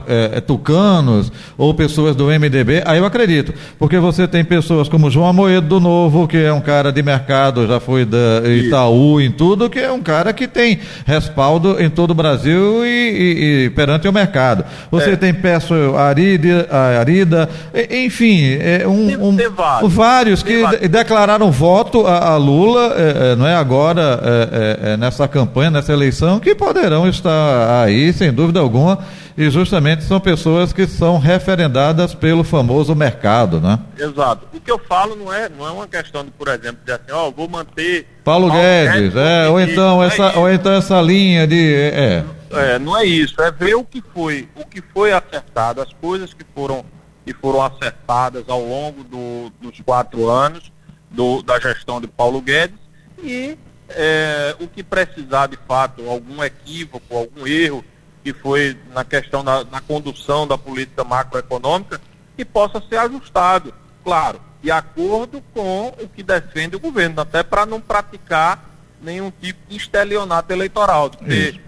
tucanos 0.47 1.31
ou 1.57 1.73
pessoas 1.75 2.17
do 2.17 2.27
MDB, 2.27 2.83
aí 2.85 2.99
eu 2.99 3.05
acredito, 3.05 3.53
porque 3.79 3.99
você 3.99 4.27
tem 4.27 4.45
pessoas 4.45 4.89
como 4.89 5.11
João 5.11 5.29
Amoedo 5.29 5.69
do 5.69 5.81
Novo, 5.81 6.27
que 6.27 6.37
é 6.37 6.53
um 6.53 6.61
cara 6.61 6.93
de 6.93 7.03
mercado, 7.03 7.67
já 7.67 7.81
foi 7.81 8.05
da 8.05 8.43
Itaú 8.47 9.21
em 9.21 9.31
tudo, 9.31 9.69
que 9.69 9.79
é 9.79 9.91
um 9.91 10.03
cara 10.03 10.33
que 10.33 10.47
tem 10.47 10.79
respaldo 11.07 11.81
em 11.83 11.91
todo 11.91 12.11
o 12.13 12.15
Brasil 12.15 12.85
e, 12.85 12.89
e, 12.89 13.65
e 13.65 13.71
perante 13.71 14.09
o 14.09 14.13
mercado. 14.13 14.65
Você 14.95 15.11
é. 15.11 15.17
tem 15.17 15.35
Peço 15.35 15.75
Arida, 15.97 16.69
Arida 16.71 17.49
enfim, 17.91 18.57
é 18.61 18.87
um, 18.87 19.07
tem, 19.07 19.17
um, 19.17 19.37
tem 19.37 19.49
vários, 19.49 19.93
vários 19.93 20.43
que 20.43 20.63
vários. 20.63 20.89
declararam 20.89 21.51
voto 21.51 22.07
a, 22.07 22.31
a 22.31 22.37
Lula, 22.37 22.95
é, 22.97 23.33
é 23.33 23.37
não 23.37 23.47
é 23.47 23.55
agora, 23.55 24.21
é, 24.23 24.93
é, 24.93 24.97
nessa 24.97 25.27
campanha, 25.27 25.71
nessa 25.71 25.93
eleição, 25.93 26.39
que 26.39 26.55
poderão 26.55 27.09
estar 27.09 27.83
aí, 27.83 28.13
sem 28.13 28.33
dúvida 28.33 28.61
alguma, 28.61 29.01
e 29.37 29.51
justamente 29.51 30.05
são 30.05 30.21
pessoas 30.21 30.73
que 30.73 30.87
são 30.87 31.19
referendadas 31.19 32.15
pelo 32.15 32.45
famoso 32.45 32.95
mercado, 32.95 33.61
né? 33.61 33.79
Exato. 33.99 34.47
O 34.55 34.61
que 34.61 34.71
eu 34.71 34.79
falo 34.79 35.17
não 35.17 35.33
é, 35.33 35.49
não 35.49 35.67
é 35.67 35.71
uma 35.71 35.89
questão 35.89 36.25
de, 36.25 36.31
por 36.31 36.49
exemplo, 36.49 36.79
de 36.85 36.93
assim, 36.93 37.11
ó, 37.13 37.31
vou 37.31 37.49
manter 37.49 38.07
Paulo, 38.23 38.49
Paulo 38.49 38.63
Guedes, 38.63 39.13
Guedes 39.13 39.17
é, 39.17 39.49
ou 39.49 39.61
então 39.61 40.03
essa, 40.03 40.39
ou 40.39 40.51
então 40.51 40.73
essa 40.73 41.01
linha 41.03 41.47
de, 41.47 41.75
é, 41.75 42.25
é, 42.59 42.79
não 42.79 42.97
é 42.97 43.05
isso, 43.05 43.41
é 43.41 43.51
ver 43.51 43.75
o 43.75 43.85
que 43.85 44.03
foi, 44.13 44.49
o 44.57 44.65
que 44.65 44.81
foi 44.81 45.13
acertado, 45.13 45.81
as 45.81 45.93
coisas 45.95 46.33
que 46.33 46.45
foram, 46.55 46.85
que 47.25 47.33
foram 47.35 47.63
acertadas 47.63 48.45
ao 48.49 48.61
longo 48.61 49.05
do, 49.05 49.51
dos 49.61 49.81
quatro 49.81 50.29
anos 50.29 50.73
do, 51.11 51.43
da 51.43 51.59
gestão 51.61 52.01
de 52.01 52.07
Paulo 52.07 52.41
Guedes 52.41 52.79
e 53.23 53.57
é, 53.89 54.57
o 54.61 54.67
que 54.67 54.83
precisar 54.83 55.47
de 55.47 55.59
fato, 55.69 56.09
algum 56.09 56.43
equívoco, 56.43 57.17
algum 57.17 57.47
erro 57.47 57.85
que 58.23 58.33
foi 58.33 58.77
na 58.93 59.05
questão 59.05 59.45
da 59.45 59.65
na 59.65 59.81
condução 59.81 60.47
da 60.47 60.57
política 60.57 61.05
macroeconômica, 61.05 62.01
que 62.37 62.45
possa 62.45 62.83
ser 62.89 62.97
ajustado, 62.97 63.73
claro, 64.03 64.41
de 64.63 64.71
acordo 64.71 65.43
com 65.53 65.89
o 65.89 66.09
que 66.09 66.23
defende 66.23 66.75
o 66.75 66.81
governo, 66.81 67.21
até 67.21 67.43
para 67.43 67.67
não 67.67 67.81
praticar 67.81 68.71
nenhum 69.03 69.31
tipo 69.31 69.61
de 69.69 69.77
estelionato 69.77 70.51
eleitoral, 70.53 71.11
de 71.11 71.19
ter 71.19 71.61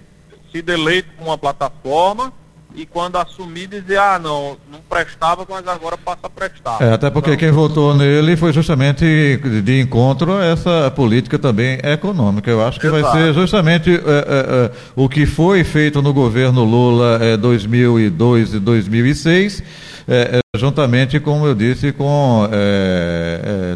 sido 0.57 0.71
eleito 0.71 1.09
com 1.19 1.27
uma 1.27 1.37
plataforma 1.37 2.33
e 2.75 2.85
quando 2.85 3.17
assumir 3.17 3.67
dizer, 3.67 3.99
ah, 3.99 4.19
não, 4.19 4.57
não 4.71 4.81
prestava, 4.89 5.47
mas 5.49 5.67
agora 5.67 5.97
passa 5.97 6.21
a 6.25 6.31
prestar. 6.31 6.77
É, 6.81 6.93
até 6.93 7.09
porque 7.09 7.31
então, 7.31 7.41
quem 7.41 7.51
votou 7.51 7.95
nele 7.95 8.37
foi 8.37 8.53
justamente 8.53 9.05
de 9.63 9.81
encontro 9.81 10.35
a 10.35 10.45
essa 10.45 10.91
política 10.91 11.39
também 11.39 11.79
econômica. 11.83 12.51
Eu 12.51 12.67
acho 12.67 12.79
que 12.79 12.87
exato. 12.87 13.03
vai 13.03 13.13
ser 13.13 13.35
justamente 13.35 13.91
é, 13.91 13.97
é, 13.97 14.01
é, 14.01 14.71
o 14.95 15.09
que 15.09 15.25
foi 15.25 15.65
feito 15.65 16.03
no 16.03 16.13
governo 16.13 16.65
Lula 16.65 17.19
é, 17.23 17.37
2002 17.37 18.55
e 18.55 18.59
2006, 18.59 19.63
é, 20.07 20.39
é, 20.39 20.59
juntamente, 20.59 21.19
como 21.19 21.47
eu 21.47 21.55
disse, 21.55 21.93
com 21.93 22.49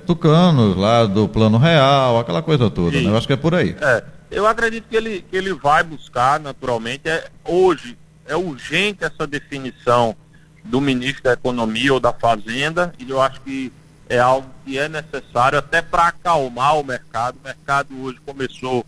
tucanos 0.06 0.76
lá 0.76 1.06
do 1.06 1.26
Plano 1.26 1.56
Real, 1.56 2.18
aquela 2.18 2.42
coisa 2.42 2.68
toda. 2.70 3.00
Né? 3.00 3.08
Eu 3.08 3.16
acho 3.16 3.26
que 3.26 3.32
é 3.32 3.36
por 3.36 3.54
aí. 3.54 3.74
É. 3.80 4.19
Eu 4.30 4.46
acredito 4.46 4.88
que 4.88 4.96
ele, 4.96 5.22
que 5.28 5.36
ele 5.36 5.52
vai 5.52 5.82
buscar, 5.82 6.38
naturalmente, 6.38 7.08
é, 7.08 7.28
hoje, 7.44 7.98
é 8.26 8.36
urgente 8.36 9.04
essa 9.04 9.26
definição 9.26 10.14
do 10.64 10.80
ministro 10.80 11.24
da 11.24 11.32
Economia 11.32 11.92
ou 11.92 12.00
da 12.00 12.12
Fazenda, 12.12 12.92
e 12.98 13.10
eu 13.10 13.20
acho 13.20 13.40
que 13.40 13.72
é 14.08 14.18
algo 14.18 14.48
que 14.64 14.78
é 14.78 14.88
necessário 14.88 15.58
até 15.58 15.80
para 15.82 16.08
acalmar 16.08 16.78
o 16.78 16.84
mercado. 16.84 17.38
O 17.42 17.46
mercado 17.46 18.02
hoje 18.02 18.18
começou 18.24 18.84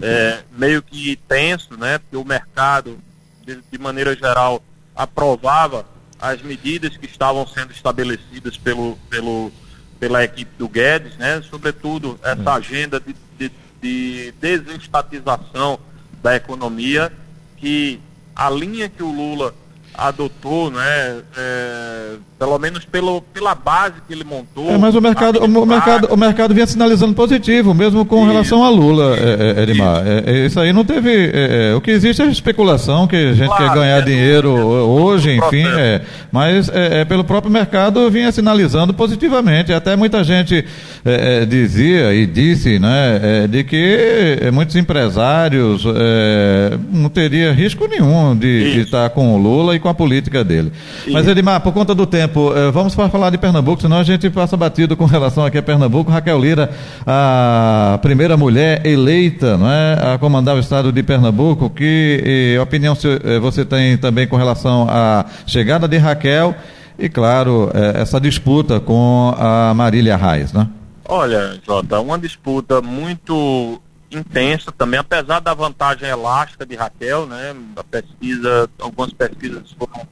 é, 0.00 0.42
meio 0.52 0.82
que 0.82 1.16
tenso, 1.28 1.76
né? 1.76 1.98
Porque 1.98 2.16
o 2.16 2.24
mercado, 2.24 2.98
de, 3.44 3.62
de, 3.70 3.78
maneira 3.78 4.14
geral, 4.14 4.62
aprovava 4.96 5.86
as 6.18 6.40
medidas 6.40 6.96
que 6.96 7.06
estavam 7.06 7.46
sendo 7.46 7.72
estabelecidas 7.72 8.56
pelo, 8.56 8.96
pelo, 9.10 9.52
pela 10.00 10.24
equipe 10.24 10.50
do 10.56 10.68
Guedes, 10.68 11.16
né? 11.16 11.42
Sobretudo 11.42 12.18
essa 12.22 12.50
hum. 12.50 12.54
agenda 12.54 12.98
de, 12.98 13.14
de, 13.82 14.32
de 14.32 14.32
desestatização 14.32 15.78
da 16.22 16.36
economia 16.36 17.12
que 17.56 18.00
a 18.34 18.48
linha 18.48 18.88
que 18.88 19.02
o 19.02 19.10
Lula 19.10 19.54
adotou, 19.94 20.70
né, 20.70 21.20
é, 21.36 22.14
pelo 22.38 22.58
menos 22.58 22.84
pelo, 22.84 23.20
pela 23.20 23.54
base 23.54 23.94
que 24.06 24.12
ele 24.12 24.24
montou. 24.24 24.70
É, 24.70 24.78
mas 24.78 24.94
o 24.94 25.00
mercado, 25.00 25.44
o, 25.44 25.66
mercado, 25.66 26.08
o 26.10 26.16
mercado 26.16 26.54
vinha 26.54 26.66
sinalizando 26.66 27.14
positivo, 27.14 27.74
mesmo 27.74 28.04
com 28.04 28.22
isso, 28.22 28.32
relação 28.32 28.64
a 28.64 28.70
Lula, 28.70 29.16
é, 29.16 29.60
é, 29.60 29.62
Edmar. 29.62 30.00
Isso. 30.00 30.08
É, 30.08 30.22
é, 30.26 30.46
isso 30.46 30.60
aí 30.60 30.72
não 30.72 30.84
teve. 30.84 31.32
O 31.76 31.80
que 31.80 31.90
existe 31.90 32.22
é 32.22 32.26
especulação, 32.26 33.06
que 33.06 33.16
a 33.16 33.32
gente 33.32 33.46
claro, 33.46 33.64
quer 33.64 33.74
ganhar 33.74 34.00
dinheiro 34.00 34.50
hoje, 34.50 35.36
enfim. 35.36 35.64
mas 36.30 36.70
pelo 37.08 37.22
próprio 37.22 37.52
mercado 37.52 38.10
vinha 38.10 38.32
sinalizando 38.32 38.94
positivamente. 38.94 39.72
Até 39.72 39.94
muita 39.94 40.24
gente 40.24 40.64
dizia 41.48 42.14
e 42.14 42.26
disse 42.26 42.78
né, 42.78 43.46
de 43.48 43.62
que 43.62 44.38
muitos 44.52 44.74
empresários 44.74 45.84
não 46.90 47.08
teria 47.08 47.52
risco 47.52 47.86
nenhum 47.86 48.34
de, 48.34 48.72
de 48.72 48.80
estar 48.80 49.10
com 49.10 49.34
o 49.34 49.38
Lula 49.38 49.76
e 49.76 49.81
com 49.82 49.88
a 49.88 49.94
política 49.94 50.42
dele. 50.42 50.72
Mas, 51.10 51.26
Edmar, 51.28 51.60
por 51.60 51.72
conta 51.72 51.94
do 51.94 52.06
tempo, 52.06 52.52
eh, 52.54 52.70
vamos 52.70 52.94
para 52.94 53.08
falar 53.10 53.30
de 53.30 53.36
Pernambuco, 53.36 53.82
senão 53.82 53.98
a 53.98 54.04
gente 54.04 54.30
passa 54.30 54.56
batido 54.56 54.96
com 54.96 55.04
relação 55.04 55.44
aqui 55.44 55.58
a 55.58 55.62
Pernambuco. 55.62 56.10
Raquel 56.10 56.40
Lira, 56.40 56.70
a 57.06 57.98
primeira 58.00 58.36
mulher 58.36 58.86
eleita 58.86 59.58
não 59.58 59.70
é, 59.70 60.14
a 60.14 60.18
comandar 60.18 60.56
o 60.56 60.60
estado 60.60 60.90
de 60.92 61.02
Pernambuco. 61.02 61.68
Que 61.68 62.56
opinião 62.62 62.96
eh, 63.04 63.38
você 63.38 63.64
tem 63.64 63.98
também 63.98 64.26
com 64.26 64.36
relação 64.36 64.86
à 64.88 65.26
chegada 65.46 65.86
de 65.86 65.98
Raquel 65.98 66.54
e, 66.98 67.08
claro, 67.08 67.70
eh, 67.74 68.00
essa 68.00 68.20
disputa 68.20 68.80
com 68.80 69.34
a 69.36 69.74
Marília 69.74 70.16
Reis, 70.16 70.52
né? 70.52 70.68
Olha, 71.08 71.58
Jota, 71.66 72.00
uma 72.00 72.18
disputa 72.18 72.80
muito 72.80 73.80
intensa 74.18 74.70
também, 74.72 75.00
apesar 75.00 75.40
da 75.40 75.54
vantagem 75.54 76.08
elástica 76.08 76.64
de 76.66 76.74
Raquel, 76.74 77.26
né? 77.26 77.54
A 77.76 77.84
pesquisa, 77.84 78.68
algumas 78.78 79.12
pesquisas 79.12 79.72
foram 79.72 80.06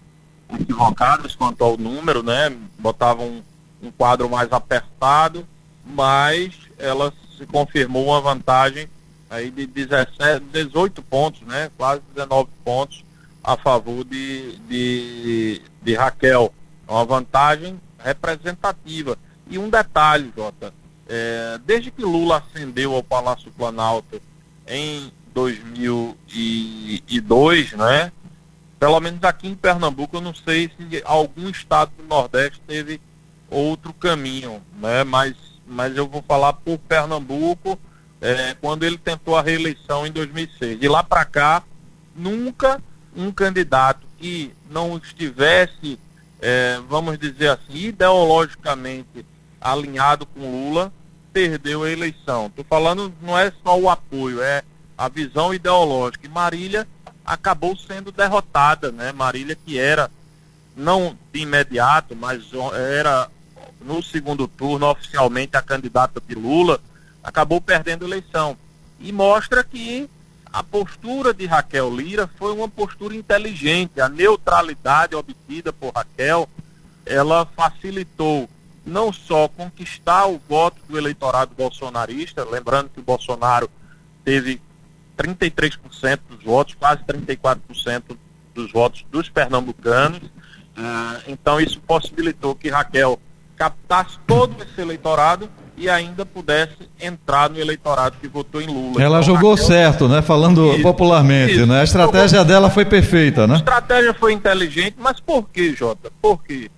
equivocadas 0.59 1.35
quanto 1.35 1.63
ao 1.63 1.77
número, 1.77 2.23
né? 2.23 2.55
Botavam 2.79 3.27
um, 3.27 3.43
um 3.83 3.91
quadro 3.91 4.29
mais 4.29 4.53
apertado, 4.53 5.47
mas 5.85 6.55
ela 6.79 7.13
se 7.37 7.47
confirmou 7.47 8.07
uma 8.07 8.21
vantagem 8.21 8.89
aí 9.29 9.51
de 9.51 9.67
17, 9.67 10.45
18 10.53 11.03
pontos, 11.03 11.41
né? 11.43 11.71
Quase 11.77 12.03
19 12.15 12.51
pontos 12.65 13.05
a 13.43 13.57
favor 13.57 14.05
de, 14.05 14.57
de, 14.69 15.63
de 15.83 15.95
Raquel. 15.95 16.53
É 16.87 16.93
uma 16.93 17.05
vantagem 17.05 17.81
representativa. 17.99 19.17
E 19.49 19.59
um 19.59 19.69
detalhe, 19.69 20.33
Jota, 20.37 20.73
é, 21.13 21.59
desde 21.67 21.91
que 21.91 22.03
Lula 22.03 22.39
ascendeu 22.39 22.95
ao 22.95 23.03
Palácio 23.03 23.51
Planalto 23.51 24.23
em 24.65 25.11
2002, 25.35 27.73
né? 27.73 28.13
Pelo 28.79 29.01
menos 29.01 29.25
aqui 29.25 29.49
em 29.49 29.57
Pernambuco, 29.57 30.17
eu 30.17 30.21
não 30.21 30.33
sei 30.33 30.69
se 30.69 31.03
algum 31.05 31.51
estado 31.51 31.91
do 31.99 32.05
Nordeste 32.05 32.61
teve 32.65 33.01
outro 33.51 33.93
caminho, 33.93 34.63
né? 34.81 35.03
Mas, 35.03 35.35
mas 35.67 35.97
eu 35.97 36.07
vou 36.07 36.23
falar 36.23 36.53
por 36.53 36.79
Pernambuco, 36.79 37.77
é, 38.21 38.55
quando 38.61 38.85
ele 38.85 38.97
tentou 38.97 39.37
a 39.37 39.43
reeleição 39.43 40.07
em 40.07 40.13
2006. 40.13 40.79
De 40.79 40.89
lá 40.89 41.03
para 41.03 41.25
cá, 41.25 41.65
nunca 42.15 42.81
um 43.17 43.33
candidato 43.33 44.07
que 44.17 44.53
não 44.71 44.97
estivesse, 44.97 45.99
é, 46.41 46.81
vamos 46.89 47.19
dizer 47.19 47.49
assim, 47.49 47.75
ideologicamente 47.75 49.27
alinhado 49.61 50.25
com 50.25 50.41
Lula, 50.41 50.93
perdeu 51.33 51.83
a 51.83 51.91
eleição. 51.91 52.47
Estou 52.47 52.65
falando, 52.65 53.13
não 53.21 53.39
é 53.39 53.53
só 53.63 53.79
o 53.79 53.89
apoio, 53.89 54.43
é 54.43 54.63
a 54.97 55.09
visão 55.09 55.55
ideológica. 55.55 56.27
E 56.27 56.31
Marília 56.31 56.87
acabou 57.25 57.77
sendo 57.77 58.11
derrotada, 58.13 58.91
né? 58.91 59.13
Marília 59.13 59.57
que 59.57 59.79
era, 59.79 60.11
não 60.77 61.17
de 61.33 61.41
imediato, 61.41 62.17
mas 62.17 62.43
era 62.97 63.31
no 63.81 64.03
segundo 64.03 64.47
turno 64.47 64.87
oficialmente 64.87 65.57
a 65.57 65.63
candidata 65.63 66.21
de 66.27 66.35
Lula, 66.35 66.81
acabou 67.23 67.61
perdendo 67.61 68.05
a 68.05 68.09
eleição. 68.09 68.57
E 68.99 69.13
mostra 69.13 69.65
que 69.65 70.09
a 70.53 70.63
postura 70.63 71.33
de 71.33 71.47
Raquel 71.47 71.95
Lira 71.95 72.29
foi 72.37 72.53
uma 72.53 72.69
postura 72.69 73.15
inteligente. 73.15 74.01
A 74.01 74.09
neutralidade 74.09 75.15
obtida 75.15 75.73
por 75.73 75.95
Raquel, 75.95 76.49
ela 77.07 77.47
facilitou 77.47 78.49
não 78.85 79.13
só 79.13 79.49
conquistar 79.49 80.27
o 80.27 80.41
voto 80.49 80.81
do 80.89 80.97
eleitorado 80.97 81.55
bolsonarista, 81.57 82.45
lembrando 82.45 82.91
que 82.91 83.01
o 83.01 83.03
Bolsonaro 83.03 83.69
teve 84.25 84.61
33% 85.17 86.21
dos 86.29 86.43
votos, 86.43 86.75
quase 86.75 87.03
34% 87.05 88.17
dos 88.55 88.73
votos 88.73 89.05
dos 89.11 89.29
pernambucanos. 89.29 90.23
Uh, 90.23 91.23
então 91.29 91.61
isso 91.61 91.81
possibilitou 91.81 92.55
que 92.55 92.71
Raquel 92.71 93.21
captasse 93.57 94.19
todo 94.27 94.63
esse 94.63 94.81
eleitorado 94.81 95.51
e 95.77 95.89
ainda 95.89 96.25
pudesse 96.25 96.89
entrar 97.01 97.49
no 97.51 97.59
eleitorado 97.59 98.17
que 98.21 98.29
votou 98.29 98.61
em 98.61 98.67
Lula. 98.67 99.03
Ela 99.03 99.21
então, 99.21 99.35
jogou 99.35 99.53
Raquel... 99.53 99.67
certo, 99.67 100.09
né? 100.09 100.23
Falando 100.23 100.73
isso, 100.73 100.83
popularmente, 100.83 101.55
isso. 101.55 101.67
né? 101.67 101.81
A 101.81 101.85
estratégia 101.85 102.45
dela 102.45 102.71
foi 102.71 102.85
perfeita, 102.85 103.47
né? 103.47 103.55
A 103.55 103.59
estratégia 103.59 104.15
foi 104.15 104.33
inteligente, 104.33 104.97
mas 104.99 105.21
por 105.21 105.49
que, 105.49 105.75
Jota? 105.75 106.11
Por 106.21 106.43
quê? 106.43 106.71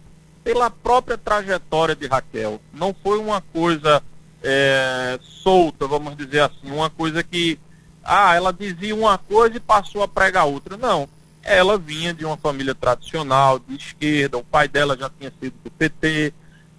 Pela 0.45 0.71
própria 0.71 1.17
trajetória 1.17 1.95
de 1.95 2.07
Raquel. 2.07 2.61
Não 2.73 2.95
foi 3.03 3.19
uma 3.19 3.41
coisa 3.41 4.03
é, 4.43 5.19
solta, 5.23 5.87
vamos 5.87 6.17
dizer 6.17 6.41
assim, 6.41 6.71
uma 6.71 6.91
coisa 6.91 7.23
que, 7.23 7.59
ah, 8.03 8.35
ela 8.35 8.53
dizia 8.53 8.95
uma 8.95 9.17
coisa 9.19 9.57
e 9.57 9.61
passou 9.61 10.03
a 10.03 10.09
pregar 10.09 10.47
outra. 10.47 10.77
Não. 10.77 11.09
Ela 11.43 11.77
vinha 11.77 12.15
de 12.15 12.25
uma 12.25 12.37
família 12.37 12.75
tradicional, 12.75 13.59
de 13.59 13.75
esquerda, 13.75 14.39
o 14.39 14.45
pai 14.45 14.69
dela 14.69 14.97
já 14.97 15.11
tinha 15.11 15.33
sido 15.41 15.55
do 15.65 15.71
PT, 15.71 16.33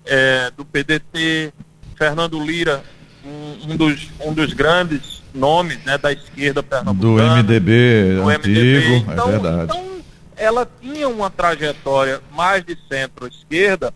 é, 0.06 0.52
do 0.52 0.63
PDT, 0.63 1.54
Fernando 1.97 2.41
Lira, 2.41 2.84
um, 3.26 3.71
um, 3.71 3.78
dos, 3.78 4.10
um 4.21 4.34
dos 4.34 4.54
grandes 4.54 5.21
nomes 5.34 5.84
né, 5.84 5.97
da 5.97 6.12
esquerda 6.12 6.62
pernambucana. 6.62 7.43
Do 7.43 7.43
MDB 7.43 8.15
do 8.15 8.30
antigo, 8.30 8.49
MDB. 8.49 8.93
É 8.93 8.97
então, 8.97 9.28
é 9.28 9.32
verdade. 9.32 9.63
Então, 9.63 9.92
ela 10.36 10.69
tinha 10.82 11.08
uma 11.08 11.30
trajetória 11.30 12.22
mais 12.32 12.63
de 12.63 12.78
centro-esquerda, 12.88 13.93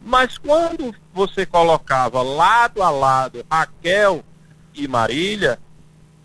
mas 0.00 0.38
quando 0.38 0.94
você 1.12 1.44
colocava 1.44 2.22
lado 2.22 2.82
a 2.82 2.90
lado 2.90 3.44
Raquel 3.50 4.24
e 4.74 4.86
Marília, 4.86 5.58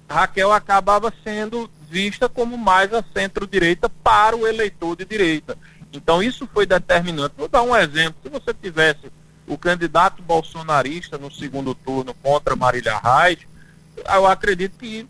Raquel 0.09 0.51
acabava 0.51 1.11
sendo 1.23 1.69
vista 1.89 2.29
como 2.29 2.57
mais 2.57 2.93
a 2.93 3.03
centro-direita 3.13 3.89
para 3.89 4.35
o 4.35 4.47
eleitor 4.47 4.95
de 4.95 5.05
direita. 5.05 5.57
Então 5.91 6.21
isso 6.21 6.47
foi 6.53 6.65
determinante. 6.65 7.35
Vou 7.37 7.47
dar 7.47 7.63
um 7.63 7.75
exemplo. 7.75 8.15
Se 8.23 8.29
você 8.29 8.53
tivesse 8.53 9.11
o 9.47 9.57
candidato 9.57 10.21
bolsonarista 10.21 11.17
no 11.17 11.31
segundo 11.31 11.75
turno 11.75 12.13
contra 12.13 12.55
Marília 12.55 12.97
Reis, 12.97 13.39
eu 13.97 14.25
acredito 14.25 14.77
que 14.77 15.07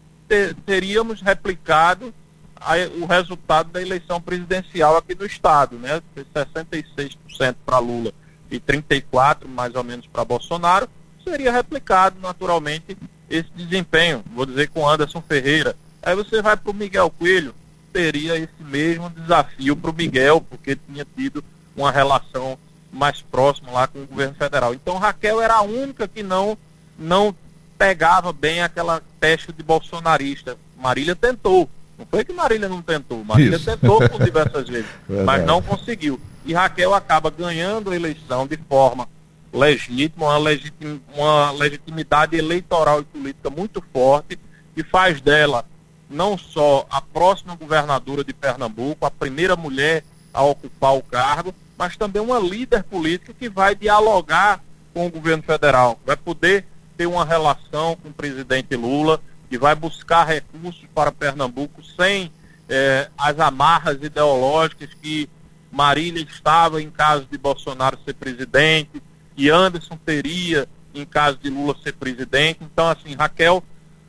teríamos 0.65 1.21
replicado 1.21 2.13
a, 2.61 2.73
o 3.01 3.05
resultado 3.05 3.71
da 3.71 3.81
eleição 3.81 4.21
presidencial 4.21 4.95
aqui 4.97 5.15
do 5.15 5.25
Estado, 5.25 5.77
né? 5.77 6.01
66% 6.15 7.55
para 7.65 7.79
Lula 7.79 8.13
e 8.49 8.59
34% 8.59 9.47
mais 9.47 9.73
ou 9.75 9.83
menos 9.83 10.05
para 10.07 10.25
Bolsonaro, 10.25 10.87
seria 11.23 11.51
replicado 11.51 12.19
naturalmente 12.19 12.97
esse 13.29 13.49
desempenho, 13.55 14.23
vou 14.33 14.45
dizer 14.45 14.69
com 14.69 14.87
Anderson 14.87 15.21
Ferreira. 15.21 15.75
Aí 16.03 16.15
você 16.15 16.41
vai 16.41 16.57
para 16.57 16.71
o 16.71 16.73
Miguel 16.73 17.09
Coelho, 17.09 17.55
teria 17.93 18.35
esse 18.37 18.51
mesmo 18.59 19.09
desafio 19.09 19.75
para 19.75 19.91
o 19.91 19.93
Miguel, 19.93 20.41
porque 20.41 20.75
tinha 20.75 21.05
tido 21.15 21.43
uma 21.75 21.91
relação 21.91 22.57
mais 22.91 23.21
próxima 23.21 23.71
lá 23.71 23.87
com 23.87 24.03
o 24.03 24.07
governo 24.07 24.35
federal. 24.35 24.73
Então 24.73 24.97
Raquel 24.97 25.41
era 25.41 25.55
a 25.55 25.61
única 25.61 26.07
que 26.07 26.21
não, 26.21 26.57
não 26.99 27.33
pegava 27.77 28.33
bem 28.33 28.61
aquela 28.61 29.01
teste 29.19 29.53
de 29.53 29.63
bolsonarista. 29.63 30.57
Marília 30.77 31.15
tentou. 31.15 31.69
Não 32.01 32.07
foi 32.09 32.25
que 32.25 32.33
Marília 32.33 32.67
não 32.67 32.81
tentou. 32.81 33.23
Marília 33.23 33.57
Isso. 33.57 33.65
tentou 33.65 33.97
por 34.09 34.21
diversas 34.25 34.67
vezes, 34.67 34.89
mas 35.23 35.45
não 35.45 35.61
conseguiu. 35.61 36.19
E 36.43 36.51
Raquel 36.51 36.95
acaba 36.95 37.29
ganhando 37.29 37.91
a 37.91 37.95
eleição 37.95 38.47
de 38.47 38.57
forma 38.57 39.07
legítima, 39.53 40.25
uma, 40.25 40.37
legitim, 40.39 40.99
uma 41.15 41.51
legitimidade 41.51 42.35
eleitoral 42.35 43.01
e 43.01 43.03
política 43.03 43.51
muito 43.51 43.83
forte, 43.93 44.39
que 44.73 44.83
faz 44.83 45.21
dela 45.21 45.63
não 46.09 46.37
só 46.37 46.87
a 46.89 46.99
próxima 47.01 47.55
governadora 47.55 48.23
de 48.23 48.33
Pernambuco, 48.33 49.05
a 49.05 49.11
primeira 49.11 49.55
mulher 49.55 50.03
a 50.33 50.41
ocupar 50.43 50.95
o 50.95 51.03
cargo, 51.03 51.53
mas 51.77 51.95
também 51.95 52.21
uma 52.21 52.39
líder 52.39 52.83
política 52.83 53.33
que 53.37 53.47
vai 53.47 53.75
dialogar 53.75 54.63
com 54.93 55.05
o 55.05 55.11
governo 55.11 55.43
federal, 55.43 55.99
vai 56.03 56.17
poder 56.17 56.65
ter 56.97 57.05
uma 57.05 57.23
relação 57.23 57.95
com 58.01 58.09
o 58.09 58.13
presidente 58.13 58.75
Lula, 58.75 59.21
que 59.51 59.57
vai 59.57 59.75
buscar 59.75 60.23
recursos 60.23 60.85
para 60.95 61.11
Pernambuco 61.11 61.83
sem 61.83 62.31
eh, 62.69 63.09
as 63.17 63.37
amarras 63.37 64.01
ideológicas 64.01 64.93
que 64.93 65.29
Marília 65.69 66.23
estava 66.23 66.81
em 66.81 66.89
caso 66.89 67.27
de 67.29 67.37
Bolsonaro 67.37 67.99
ser 68.05 68.13
presidente, 68.13 69.03
que 69.35 69.49
Anderson 69.49 69.97
teria 70.05 70.69
em 70.95 71.05
caso 71.05 71.37
de 71.37 71.49
Lula 71.49 71.75
ser 71.83 71.91
presidente. 71.91 72.59
Então, 72.61 72.87
assim, 72.87 73.13
Raquel 73.13 73.61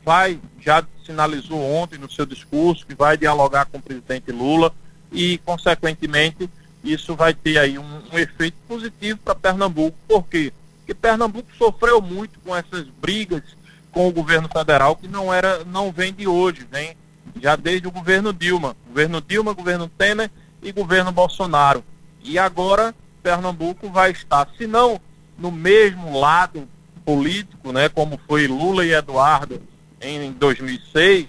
vai, 0.05 0.39
já 0.61 0.81
sinalizou 1.05 1.59
ontem 1.59 1.97
no 1.97 2.09
seu 2.09 2.25
discurso, 2.25 2.87
que 2.87 2.95
vai 2.95 3.17
dialogar 3.17 3.65
com 3.65 3.79
o 3.79 3.81
presidente 3.81 4.31
Lula 4.31 4.73
e, 5.11 5.39
consequentemente, 5.39 6.49
isso 6.81 7.17
vai 7.17 7.33
ter 7.33 7.57
aí 7.57 7.77
um, 7.77 8.01
um 8.13 8.17
efeito 8.17 8.55
positivo 8.65 9.19
para 9.19 9.35
Pernambuco. 9.35 9.97
Por 10.07 10.23
quê? 10.25 10.53
Porque 10.77 10.93
Pernambuco 10.93 11.49
sofreu 11.57 12.01
muito 12.01 12.39
com 12.39 12.55
essas 12.55 12.87
brigas 13.01 13.43
com 13.93 14.07
o 14.07 14.11
governo 14.11 14.49
federal, 14.49 14.95
que 14.95 15.07
não 15.07 15.33
era, 15.33 15.63
não 15.63 15.91
vem 15.91 16.11
de 16.11 16.27
hoje, 16.27 16.67
vem 16.69 16.97
já 17.39 17.55
desde 17.55 17.87
o 17.87 17.91
governo 17.91 18.33
Dilma. 18.33 18.75
Governo 18.87 19.21
Dilma, 19.21 19.53
governo 19.53 19.87
Temer 19.87 20.29
e 20.61 20.71
governo 20.71 21.11
Bolsonaro. 21.11 21.83
E 22.23 22.37
agora 22.39 22.93
Pernambuco 23.21 23.89
vai 23.89 24.11
estar, 24.11 24.49
se 24.57 24.67
não 24.67 24.99
no 25.37 25.51
mesmo 25.51 26.19
lado 26.19 26.67
político, 27.05 27.71
né, 27.71 27.89
como 27.89 28.19
foi 28.27 28.47
Lula 28.47 28.85
e 28.85 28.93
Eduardo 28.93 29.61
em 30.01 30.31
2006, 30.31 31.27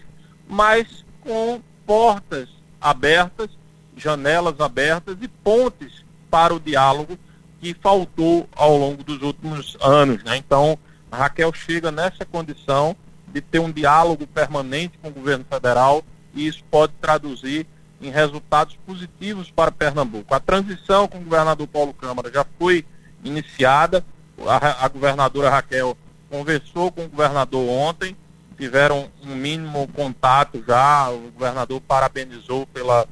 mas 0.48 1.04
com 1.20 1.60
portas 1.86 2.48
abertas, 2.80 3.50
janelas 3.96 4.60
abertas 4.60 5.16
e 5.20 5.28
pontes 5.28 6.04
para 6.30 6.54
o 6.54 6.60
diálogo 6.60 7.18
que 7.60 7.74
faltou 7.74 8.48
ao 8.54 8.76
longo 8.76 9.02
dos 9.02 9.22
últimos 9.22 9.76
anos. 9.80 10.22
Né? 10.22 10.36
Então, 10.36 10.78
a 11.14 11.16
Raquel 11.16 11.52
chega 11.54 11.92
nessa 11.92 12.24
condição 12.24 12.96
de 13.28 13.40
ter 13.40 13.60
um 13.60 13.70
diálogo 13.70 14.26
permanente 14.26 14.98
com 14.98 15.08
o 15.08 15.12
governo 15.12 15.44
federal 15.48 16.02
e 16.34 16.46
isso 16.46 16.64
pode 16.68 16.92
traduzir 17.00 17.66
em 18.02 18.10
resultados 18.10 18.76
positivos 18.84 19.48
para 19.48 19.70
Pernambuco. 19.70 20.34
A 20.34 20.40
transição 20.40 21.06
com 21.06 21.18
o 21.18 21.22
governador 21.22 21.68
Paulo 21.68 21.94
Câmara 21.94 22.32
já 22.32 22.44
foi 22.58 22.84
iniciada. 23.22 24.04
A, 24.44 24.84
a 24.84 24.88
governadora 24.88 25.50
Raquel 25.50 25.96
conversou 26.28 26.90
com 26.90 27.04
o 27.04 27.08
governador 27.08 27.68
ontem, 27.68 28.16
tiveram 28.58 29.08
um 29.22 29.36
mínimo 29.36 29.86
contato 29.88 30.62
já, 30.66 31.10
o 31.10 31.30
governador 31.30 31.80
parabenizou 31.80 32.66
pela, 32.66 33.06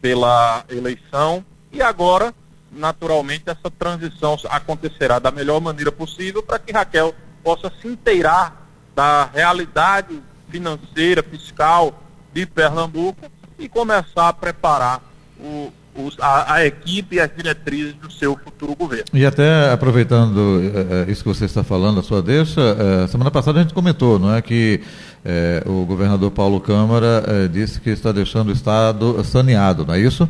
pela 0.00 0.64
eleição 0.68 1.44
e 1.72 1.82
agora, 1.82 2.32
naturalmente, 2.70 3.44
essa 3.46 3.68
transição 3.68 4.38
acontecerá 4.48 5.18
da 5.18 5.32
melhor 5.32 5.60
maneira 5.60 5.90
possível 5.90 6.40
para 6.40 6.60
que 6.60 6.70
Raquel 6.70 7.12
possa 7.42 7.72
se 7.80 7.88
inteirar 7.88 8.68
da 8.94 9.30
realidade 9.32 10.20
financeira, 10.48 11.22
fiscal 11.22 12.02
de 12.32 12.46
Pernambuco 12.46 13.30
e 13.58 13.68
começar 13.68 14.28
a 14.28 14.32
preparar 14.32 15.00
o, 15.38 15.72
os, 15.94 16.16
a, 16.20 16.54
a, 16.54 16.66
equipe 16.66 17.16
e 17.16 17.20
as 17.20 17.30
diretrizes 17.34 17.94
do 17.94 18.10
seu 18.10 18.36
futuro 18.36 18.74
governo. 18.74 19.04
E 19.12 19.26
até 19.26 19.72
aproveitando 19.72 20.60
é, 21.06 21.10
isso 21.10 21.22
que 21.22 21.28
você 21.28 21.44
está 21.44 21.64
falando, 21.64 22.00
a 22.00 22.02
sua 22.02 22.22
deixa, 22.22 22.60
é, 22.60 23.06
semana 23.08 23.30
passada 23.30 23.58
a 23.58 23.62
gente 23.62 23.74
comentou, 23.74 24.18
não 24.18 24.34
é, 24.34 24.40
que 24.40 24.80
é, 25.24 25.62
o 25.66 25.84
governador 25.84 26.30
Paulo 26.30 26.60
Câmara 26.60 27.48
disse 27.52 27.80
que 27.80 27.90
está 27.90 28.12
deixando 28.12 28.48
o 28.48 28.52
Estado 28.52 29.22
saneado, 29.24 29.84
não 29.84 29.94
é 29.94 30.00
isso? 30.00 30.28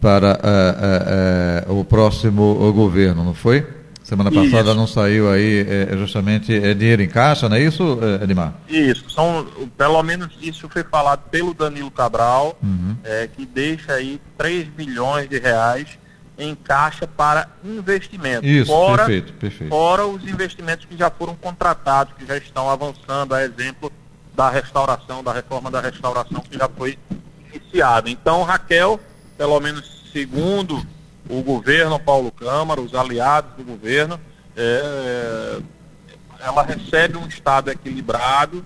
Para 0.00 0.38
o 1.68 1.84
próximo 1.84 2.72
governo, 2.72 3.24
não 3.24 3.34
foi? 3.34 3.66
Semana 4.02 4.30
passada 4.30 4.70
isso. 4.70 4.74
não 4.74 4.86
saiu 4.86 5.30
aí 5.30 5.66
é, 5.68 5.96
justamente 5.96 6.54
é, 6.54 6.74
dinheiro 6.74 7.02
em 7.02 7.08
caixa, 7.08 7.48
não 7.48 7.56
é 7.56 7.60
isso, 7.60 7.98
Edmar? 8.22 8.54
Isso, 8.68 9.08
são, 9.10 9.46
pelo 9.76 10.02
menos 10.02 10.30
isso 10.40 10.68
foi 10.68 10.82
falado 10.82 11.22
pelo 11.30 11.54
Danilo 11.54 11.90
Cabral, 11.90 12.58
uhum. 12.62 12.96
é, 13.04 13.28
que 13.28 13.46
deixa 13.46 13.92
aí 13.92 14.20
3 14.36 14.68
bilhões 14.68 15.28
de 15.28 15.38
reais 15.38 15.98
em 16.38 16.54
caixa 16.54 17.06
para 17.06 17.48
investimentos. 17.64 18.48
Isso, 18.48 18.66
fora, 18.66 19.04
perfeito, 19.04 19.32
perfeito. 19.34 19.70
Fora 19.70 20.06
os 20.06 20.22
investimentos 20.24 20.84
que 20.84 20.96
já 20.96 21.10
foram 21.10 21.34
contratados, 21.34 22.14
que 22.18 22.26
já 22.26 22.36
estão 22.36 22.68
avançando, 22.68 23.34
a 23.34 23.44
exemplo 23.44 23.92
da 24.34 24.50
restauração, 24.50 25.22
da 25.22 25.32
reforma 25.32 25.70
da 25.70 25.80
restauração 25.80 26.40
que 26.40 26.56
já 26.56 26.68
foi 26.68 26.98
iniciada. 27.52 28.10
Então, 28.10 28.42
Raquel, 28.42 28.98
pelo 29.36 29.60
menos 29.60 30.10
segundo 30.12 30.84
o 31.28 31.42
governo 31.42 31.98
Paulo 31.98 32.30
Câmara, 32.32 32.80
os 32.80 32.94
aliados 32.94 33.54
do 33.56 33.64
governo, 33.64 34.20
é, 34.56 35.60
ela 36.40 36.62
recebe 36.62 37.16
um 37.16 37.26
Estado 37.26 37.70
equilibrado, 37.70 38.64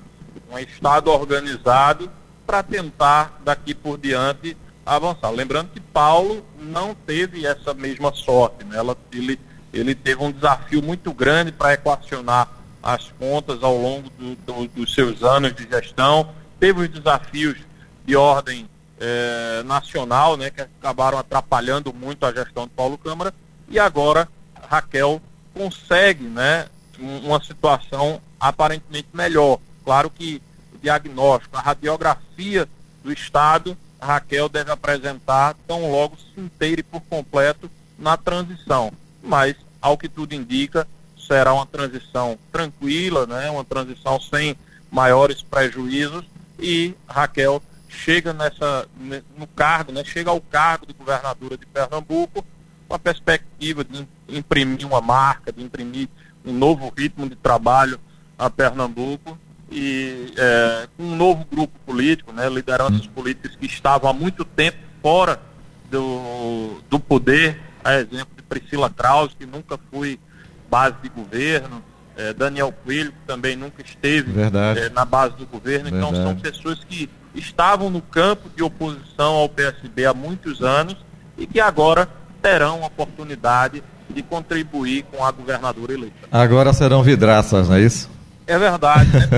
um 0.50 0.58
Estado 0.58 1.10
organizado, 1.10 2.10
para 2.46 2.62
tentar 2.62 3.40
daqui 3.44 3.74
por 3.74 3.98
diante 3.98 4.56
avançar. 4.84 5.30
Lembrando 5.30 5.70
que 5.70 5.80
Paulo 5.80 6.44
não 6.58 6.94
teve 6.94 7.44
essa 7.44 7.74
mesma 7.74 8.12
sorte, 8.14 8.64
né? 8.64 8.76
Ela, 8.76 8.96
ele, 9.12 9.38
ele 9.72 9.94
teve 9.94 10.22
um 10.22 10.30
desafio 10.30 10.80
muito 10.80 11.12
grande 11.12 11.50
para 11.50 11.74
equacionar 11.74 12.48
as 12.82 13.10
contas 13.18 13.64
ao 13.64 13.76
longo 13.76 14.08
do, 14.10 14.36
do, 14.36 14.68
dos 14.68 14.94
seus 14.94 15.22
anos 15.24 15.52
de 15.56 15.68
gestão, 15.68 16.30
teve 16.60 16.82
os 16.82 16.88
desafios 16.88 17.58
de 18.04 18.14
ordem 18.14 18.68
é, 18.98 19.62
nacional, 19.64 20.36
né, 20.36 20.50
que 20.50 20.60
acabaram 20.60 21.18
atrapalhando 21.18 21.92
muito 21.92 22.24
a 22.24 22.32
gestão 22.32 22.64
de 22.64 22.72
Paulo 22.72 22.98
Câmara, 22.98 23.34
e 23.68 23.78
agora 23.78 24.28
Raquel 24.68 25.20
consegue 25.54 26.24
né, 26.24 26.66
uma 26.98 27.42
situação 27.42 28.20
aparentemente 28.38 29.08
melhor. 29.12 29.58
Claro 29.84 30.10
que 30.10 30.42
o 30.74 30.78
diagnóstico, 30.78 31.56
a 31.56 31.60
radiografia 31.60 32.68
do 33.02 33.12
Estado, 33.12 33.76
Raquel 34.00 34.48
deve 34.48 34.70
apresentar 34.70 35.54
tão 35.66 35.90
logo 35.90 36.16
se 36.16 36.40
inteire 36.40 36.82
por 36.82 37.00
completo 37.02 37.70
na 37.98 38.16
transição. 38.16 38.92
Mas, 39.22 39.56
ao 39.80 39.96
que 39.96 40.08
tudo 40.08 40.34
indica, 40.34 40.86
será 41.26 41.52
uma 41.54 41.66
transição 41.66 42.38
tranquila, 42.52 43.26
né, 43.26 43.50
uma 43.50 43.64
transição 43.64 44.20
sem 44.20 44.56
maiores 44.90 45.42
prejuízos 45.42 46.24
e 46.58 46.94
Raquel 47.08 47.62
chega 47.88 48.32
nessa, 48.32 48.86
no 49.36 49.46
cargo, 49.46 49.92
né, 49.92 50.04
chega 50.04 50.30
ao 50.30 50.40
cargo 50.40 50.86
de 50.86 50.92
governadora 50.92 51.56
de 51.56 51.66
Pernambuco 51.66 52.44
com 52.88 52.94
a 52.94 52.98
perspectiva 52.98 53.84
de 53.84 54.06
imprimir 54.28 54.86
uma 54.86 55.00
marca, 55.00 55.52
de 55.52 55.62
imprimir 55.62 56.08
um 56.44 56.52
novo 56.52 56.92
ritmo 56.96 57.28
de 57.28 57.34
trabalho 57.36 57.98
a 58.38 58.48
Pernambuco 58.48 59.38
e 59.70 60.32
é, 60.36 60.88
um 60.98 61.16
novo 61.16 61.44
grupo 61.50 61.76
político, 61.84 62.32
né, 62.32 62.48
lideranças 62.48 63.06
políticas 63.06 63.56
que 63.56 63.66
estavam 63.66 64.08
há 64.08 64.12
muito 64.12 64.44
tempo 64.44 64.78
fora 65.02 65.40
do, 65.90 66.80
do 66.88 67.00
poder, 67.00 67.60
a 67.82 67.94
exemplo 67.94 68.28
de 68.36 68.42
Priscila 68.42 68.90
Krause, 68.90 69.34
que 69.36 69.46
nunca 69.46 69.78
foi 69.90 70.18
base 70.70 70.96
de 71.02 71.08
governo, 71.08 71.82
é, 72.16 72.32
Daniel 72.32 72.72
Coelho, 72.72 73.12
que 73.12 73.26
também 73.26 73.56
nunca 73.56 73.82
esteve 73.82 74.32
é, 74.40 74.88
na 74.90 75.04
base 75.04 75.36
do 75.36 75.46
governo, 75.46 75.90
Verdade. 75.90 76.16
então 76.16 76.24
são 76.24 76.36
pessoas 76.36 76.82
que 76.84 77.08
estavam 77.38 77.90
no 77.90 78.00
campo 78.00 78.48
de 78.54 78.62
oposição 78.62 79.34
ao 79.34 79.48
PSB 79.48 80.06
há 80.06 80.14
muitos 80.14 80.62
anos 80.62 80.96
e 81.36 81.46
que 81.46 81.60
agora 81.60 82.08
terão 82.40 82.82
a 82.82 82.86
oportunidade 82.86 83.82
de 84.08 84.22
contribuir 84.22 85.04
com 85.04 85.24
a 85.24 85.30
governadora 85.30 85.92
eleita. 85.92 86.28
Agora 86.30 86.72
serão 86.72 87.02
vidraças, 87.02 87.68
não 87.68 87.76
é 87.76 87.80
isso? 87.80 88.08
É 88.46 88.58
verdade, 88.58 89.10
né? 89.12 89.28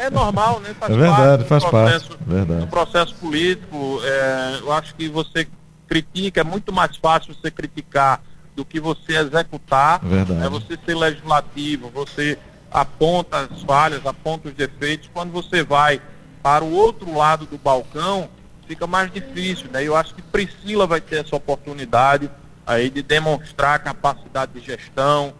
é, 0.00 0.06
é, 0.06 0.10
normal, 0.10 0.60
né? 0.60 0.74
Faz 0.80 0.92
é 0.92 0.96
verdade, 0.96 1.44
faz 1.44 1.64
processo, 1.64 2.08
parte. 2.08 2.24
Verdade. 2.26 2.60
Do 2.62 2.66
processo 2.66 3.14
político, 3.16 4.00
é, 4.02 4.58
eu 4.60 4.72
acho 4.72 4.94
que 4.94 5.08
você 5.08 5.46
critica, 5.86 6.40
é 6.40 6.44
muito 6.44 6.72
mais 6.72 6.96
fácil 6.96 7.34
você 7.34 7.50
criticar 7.50 8.22
do 8.56 8.64
que 8.64 8.80
você 8.80 9.18
executar. 9.18 10.00
Verdade. 10.02 10.46
É 10.46 10.48
você 10.48 10.78
ser 10.84 10.94
legislativo, 10.94 11.90
você 11.90 12.38
aponta 12.70 13.48
as 13.52 13.62
falhas, 13.62 14.04
aponta 14.06 14.48
os 14.48 14.54
defeitos. 14.54 15.10
Quando 15.12 15.30
você 15.30 15.62
vai 15.62 16.00
para 16.42 16.64
o 16.64 16.72
outro 16.72 17.14
lado 17.16 17.46
do 17.46 17.56
balcão, 17.56 18.28
fica 18.66 18.86
mais 18.86 19.12
difícil, 19.12 19.66
né? 19.70 19.84
Eu 19.84 19.96
acho 19.96 20.14
que 20.14 20.22
Priscila 20.22 20.86
vai 20.86 21.00
ter 21.00 21.24
essa 21.24 21.36
oportunidade 21.36 22.30
aí 22.66 22.90
de 22.90 23.02
demonstrar 23.02 23.78
capacidade 23.80 24.52
de 24.52 24.60
gestão, 24.60 25.32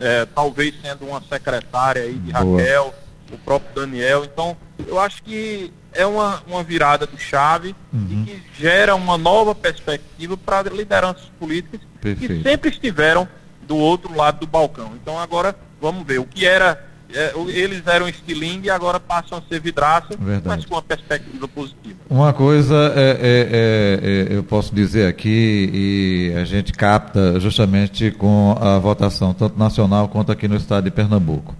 é, 0.00 0.26
talvez 0.26 0.74
sendo 0.80 1.06
uma 1.06 1.20
secretária 1.22 2.02
aí 2.02 2.14
de 2.14 2.32
Boa. 2.32 2.58
Raquel, 2.58 2.94
o 3.32 3.38
próprio 3.38 3.74
Daniel. 3.74 4.24
Então, 4.24 4.56
eu 4.86 4.98
acho 4.98 5.22
que 5.22 5.72
é 5.92 6.06
uma, 6.06 6.42
uma 6.46 6.62
virada 6.62 7.06
de 7.06 7.18
chave 7.18 7.74
uhum. 7.92 8.24
e 8.26 8.30
que 8.30 8.42
gera 8.62 8.94
uma 8.94 9.18
nova 9.18 9.54
perspectiva 9.54 10.36
para 10.36 10.70
lideranças 10.70 11.30
políticas 11.38 11.80
Perfeito. 12.00 12.34
que 12.34 12.42
sempre 12.42 12.70
estiveram 12.70 13.28
do 13.62 13.76
outro 13.76 14.14
lado 14.14 14.40
do 14.40 14.46
balcão. 14.46 14.92
Então 15.00 15.18
agora 15.18 15.54
vamos 15.80 16.06
ver 16.06 16.18
o 16.18 16.24
que 16.24 16.46
era 16.46 16.87
é, 17.14 17.32
eles 17.48 17.86
eram 17.86 18.08
estilingue 18.08 18.66
e 18.66 18.70
agora 18.70 19.00
passam 19.00 19.38
a 19.38 19.42
ser 19.48 19.60
vidraça, 19.60 20.08
Verdade. 20.18 20.42
mas 20.46 20.64
com 20.64 20.74
uma 20.74 20.82
perspectiva 20.82 21.48
positiva. 21.48 21.96
Uma 22.08 22.32
coisa 22.34 22.74
é, 22.94 23.00
é, 23.00 24.28
é, 24.30 24.34
é, 24.34 24.36
eu 24.36 24.42
posso 24.42 24.74
dizer 24.74 25.06
aqui, 25.06 25.70
e 25.72 26.34
a 26.38 26.44
gente 26.44 26.72
capta 26.72 27.40
justamente 27.40 28.10
com 28.10 28.56
a 28.60 28.78
votação, 28.78 29.32
tanto 29.32 29.58
nacional 29.58 30.08
quanto 30.08 30.30
aqui 30.30 30.46
no 30.46 30.56
estado 30.56 30.84
de 30.84 30.90
Pernambuco. 30.90 31.56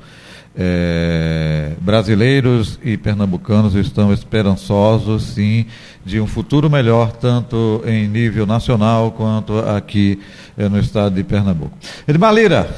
É, 0.60 1.72
brasileiros 1.80 2.80
e 2.82 2.96
pernambucanos 2.96 3.74
estão 3.74 4.12
esperançosos, 4.12 5.22
sim, 5.22 5.66
de 6.04 6.20
um 6.20 6.26
futuro 6.26 6.68
melhor, 6.68 7.12
tanto 7.12 7.80
em 7.86 8.08
nível 8.08 8.44
nacional 8.44 9.12
quanto 9.12 9.58
aqui 9.60 10.20
no 10.56 10.80
estado 10.80 11.14
de 11.14 11.22
Pernambuco. 11.22 11.78
Edmar 12.08 12.34
Lira, 12.34 12.68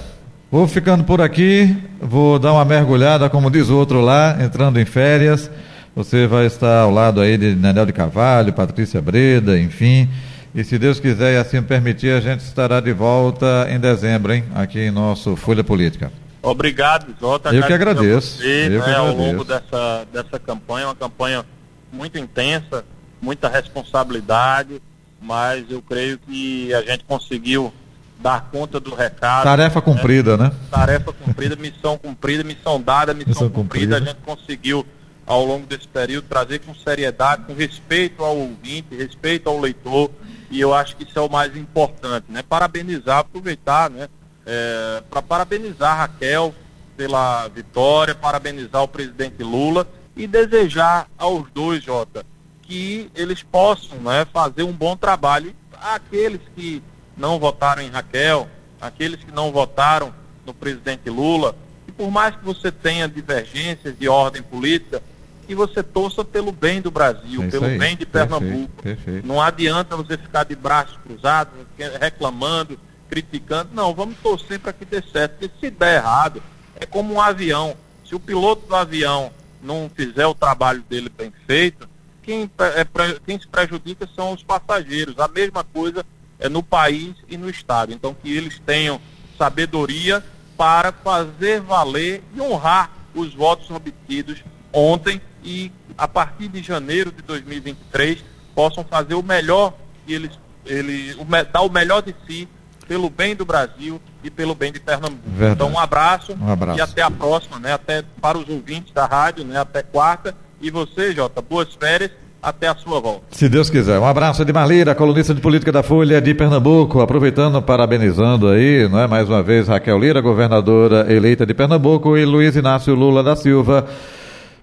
vou 0.50 0.66
ficando 0.66 1.04
por 1.04 1.20
aqui, 1.20 1.76
vou 2.00 2.38
dar 2.38 2.52
uma 2.52 2.64
mergulhada, 2.64 3.30
como 3.30 3.50
diz 3.50 3.68
o 3.68 3.76
outro 3.76 4.00
lá, 4.00 4.36
entrando 4.42 4.80
em 4.80 4.84
férias. 4.84 5.50
Você 5.94 6.26
vai 6.26 6.46
estar 6.46 6.80
ao 6.80 6.90
lado 6.90 7.20
aí 7.20 7.36
de 7.36 7.54
Nenel 7.54 7.86
de 7.86 7.92
Carvalho, 7.92 8.52
Patrícia 8.52 9.00
Breda, 9.00 9.58
enfim. 9.58 10.08
E 10.54 10.64
se 10.64 10.78
Deus 10.78 10.98
quiser 10.98 11.34
e 11.34 11.36
assim 11.36 11.62
permitir, 11.62 12.10
a 12.10 12.20
gente 12.20 12.40
estará 12.40 12.80
de 12.80 12.92
volta 12.92 13.68
em 13.70 13.78
dezembro, 13.78 14.32
hein? 14.32 14.44
Aqui 14.54 14.80
em 14.80 14.90
nosso 14.90 15.36
Folha 15.36 15.62
Política. 15.62 16.12
Obrigado, 16.42 17.14
Jota. 17.20 17.54
Eu 17.54 17.62
que 17.62 17.72
agradeço. 17.72 18.38
Você, 18.38 18.66
Eu 18.66 18.70
né, 18.70 18.84
que 18.84 18.90
agradeço. 18.90 19.00
Ao 19.00 19.14
longo 19.14 19.44
dessa, 19.44 20.06
dessa 20.12 20.38
campanha, 20.38 20.86
uma 20.86 20.94
campanha 20.94 21.44
muito 21.92 22.18
intensa, 22.18 22.84
muita 23.20 23.48
responsabilidade, 23.48 24.80
mas 25.20 25.70
eu 25.70 25.82
creio 25.82 26.18
que 26.18 26.72
a 26.72 26.82
gente 26.82 27.04
conseguiu 27.04 27.72
dar 28.20 28.48
conta 28.50 28.78
do 28.78 28.94
recado. 28.94 29.44
Tarefa 29.44 29.80
cumprida, 29.80 30.36
né? 30.36 30.44
né? 30.44 30.52
Tarefa 30.70 31.12
cumprida, 31.12 31.56
missão 31.56 31.98
cumprida, 31.98 32.44
missão 32.44 32.80
dada, 32.80 33.14
missão, 33.14 33.28
missão 33.28 33.50
cumprida. 33.50 33.96
cumprida. 33.96 34.10
A 34.10 34.14
gente 34.14 34.24
conseguiu, 34.24 34.86
ao 35.26 35.44
longo 35.44 35.66
desse 35.66 35.88
período, 35.88 36.26
trazer 36.28 36.60
com 36.60 36.74
seriedade, 36.74 37.44
com 37.44 37.54
respeito 37.54 38.24
ao 38.24 38.36
ouvinte, 38.36 38.94
respeito 38.94 39.48
ao 39.48 39.58
leitor, 39.58 40.10
e 40.50 40.60
eu 40.60 40.74
acho 40.74 40.96
que 40.96 41.04
isso 41.04 41.18
é 41.18 41.22
o 41.22 41.30
mais 41.30 41.56
importante, 41.56 42.26
né? 42.28 42.42
Parabenizar, 42.42 43.18
aproveitar, 43.18 43.88
né? 43.90 44.08
é, 44.50 45.02
para 45.08 45.22
parabenizar 45.22 45.92
a 45.92 45.94
Raquel 46.02 46.54
pela 46.96 47.48
vitória, 47.48 48.14
parabenizar 48.14 48.82
o 48.82 48.88
presidente 48.88 49.42
Lula 49.42 49.86
e 50.16 50.26
desejar 50.26 51.08
aos 51.16 51.48
dois, 51.52 51.82
Jota, 51.82 52.24
que 52.62 53.10
eles 53.14 53.42
possam 53.42 53.98
né, 53.98 54.26
fazer 54.32 54.64
um 54.64 54.72
bom 54.72 54.96
trabalho. 54.96 55.54
Aqueles 55.80 56.40
que 56.54 56.82
não 57.20 57.38
votaram 57.38 57.82
em 57.82 57.90
Raquel, 57.90 58.48
aqueles 58.80 59.22
que 59.22 59.30
não 59.30 59.52
votaram 59.52 60.12
no 60.46 60.54
presidente 60.54 61.10
Lula, 61.10 61.54
e 61.86 61.92
por 61.92 62.10
mais 62.10 62.34
que 62.34 62.44
você 62.44 62.72
tenha 62.72 63.06
divergências 63.06 63.96
de 63.96 64.08
ordem 64.08 64.42
política, 64.42 65.02
que 65.46 65.54
você 65.54 65.82
torça 65.82 66.24
pelo 66.24 66.50
bem 66.50 66.80
do 66.80 66.90
Brasil, 66.90 67.42
é 67.42 67.48
pelo 67.48 67.66
aí. 67.66 67.78
bem 67.78 67.96
de 67.96 68.06
Pernambuco. 68.06 68.82
Perfeito, 68.82 69.02
perfeito. 69.02 69.26
Não 69.26 69.42
adianta 69.42 69.96
você 69.96 70.16
ficar 70.16 70.44
de 70.44 70.54
braços 70.54 70.96
cruzados, 71.04 71.52
reclamando, 72.00 72.78
criticando. 73.08 73.70
Não, 73.74 73.92
vamos 73.92 74.16
torcer 74.22 74.58
para 74.60 74.72
que 74.72 74.84
dê 74.84 75.02
certo. 75.02 75.38
Porque 75.38 75.50
se 75.60 75.70
der 75.70 75.96
errado, 75.96 76.40
é 76.76 76.86
como 76.86 77.14
um 77.14 77.20
avião. 77.20 77.76
Se 78.04 78.14
o 78.14 78.20
piloto 78.20 78.66
do 78.66 78.76
avião 78.76 79.32
não 79.60 79.90
fizer 79.92 80.26
o 80.26 80.34
trabalho 80.34 80.84
dele 80.88 81.10
bem 81.18 81.32
feito, 81.46 81.88
quem, 82.22 82.48
é, 82.58 82.86
quem 83.26 83.38
se 83.38 83.48
prejudica 83.48 84.08
são 84.14 84.32
os 84.32 84.42
passageiros. 84.44 85.18
A 85.18 85.26
mesma 85.26 85.64
coisa 85.64 86.06
é 86.40 86.48
no 86.48 86.62
país 86.62 87.14
e 87.28 87.36
no 87.36 87.48
Estado. 87.48 87.92
Então, 87.92 88.14
que 88.14 88.34
eles 88.34 88.58
tenham 88.64 89.00
sabedoria 89.38 90.24
para 90.56 90.92
fazer 90.92 91.60
valer 91.60 92.22
e 92.34 92.40
honrar 92.40 92.90
os 93.14 93.34
votos 93.34 93.70
obtidos 93.70 94.42
ontem 94.72 95.20
e, 95.44 95.70
a 95.96 96.08
partir 96.08 96.48
de 96.48 96.62
janeiro 96.62 97.12
de 97.12 97.22
2023, 97.22 98.24
possam 98.54 98.84
fazer 98.84 99.14
o 99.14 99.22
melhor 99.22 99.74
que 100.06 100.12
eles, 100.12 100.38
eles 100.66 101.16
o, 101.16 101.24
dar 101.50 101.62
o 101.62 101.70
melhor 101.70 102.02
de 102.02 102.14
si 102.26 102.48
pelo 102.86 103.08
bem 103.08 103.36
do 103.36 103.44
Brasil 103.44 104.00
e 104.22 104.30
pelo 104.30 104.54
bem 104.54 104.72
de 104.72 104.80
Pernambuco. 104.80 105.22
Verdade. 105.24 105.54
Então 105.54 105.70
um 105.70 105.78
abraço, 105.78 106.36
um 106.38 106.52
abraço, 106.52 106.78
e 106.78 106.82
até 106.82 107.02
a 107.02 107.10
próxima, 107.10 107.58
né? 107.58 107.72
Até 107.72 108.02
para 108.20 108.36
os 108.36 108.48
ouvintes 108.48 108.92
da 108.92 109.06
rádio, 109.06 109.44
né? 109.44 109.58
Até 109.60 109.82
quarta. 109.82 110.36
E 110.60 110.70
você, 110.70 111.12
Jota, 111.14 111.40
boas 111.40 111.72
férias. 111.74 112.10
Até 112.42 112.68
a 112.68 112.74
sua 112.74 113.00
volta. 113.00 113.22
Se 113.30 113.48
Deus 113.48 113.68
quiser. 113.68 113.98
Um 113.98 114.06
abraço 114.06 114.44
de 114.44 114.52
Malira, 114.52 114.94
colunista 114.94 115.34
de 115.34 115.40
política 115.42 115.70
da 115.70 115.82
Folha 115.82 116.20
de 116.22 116.32
Pernambuco. 116.34 117.00
Aproveitando, 117.00 117.60
parabenizando 117.60 118.48
aí, 118.48 118.88
não 118.88 118.98
é? 118.98 119.06
Mais 119.06 119.28
uma 119.28 119.42
vez, 119.42 119.68
Raquel 119.68 119.98
Lira, 119.98 120.20
governadora 120.22 121.12
eleita 121.12 121.44
de 121.44 121.52
Pernambuco, 121.52 122.16
e 122.16 122.24
Luiz 122.24 122.56
Inácio 122.56 122.94
Lula 122.94 123.22
da 123.22 123.36
Silva, 123.36 123.86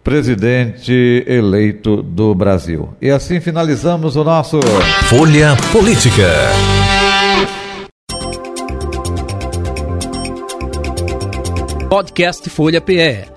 presidente 0.04 1.24
eleito 1.28 2.02
do 2.02 2.34
Brasil. 2.34 2.90
E 3.00 3.12
assim 3.12 3.40
finalizamos 3.40 4.16
o 4.16 4.24
nosso 4.24 4.60
Folha 5.08 5.56
Política. 5.72 6.28
Podcast 11.90 12.50
Folha 12.50 12.82
PE. 12.82 13.37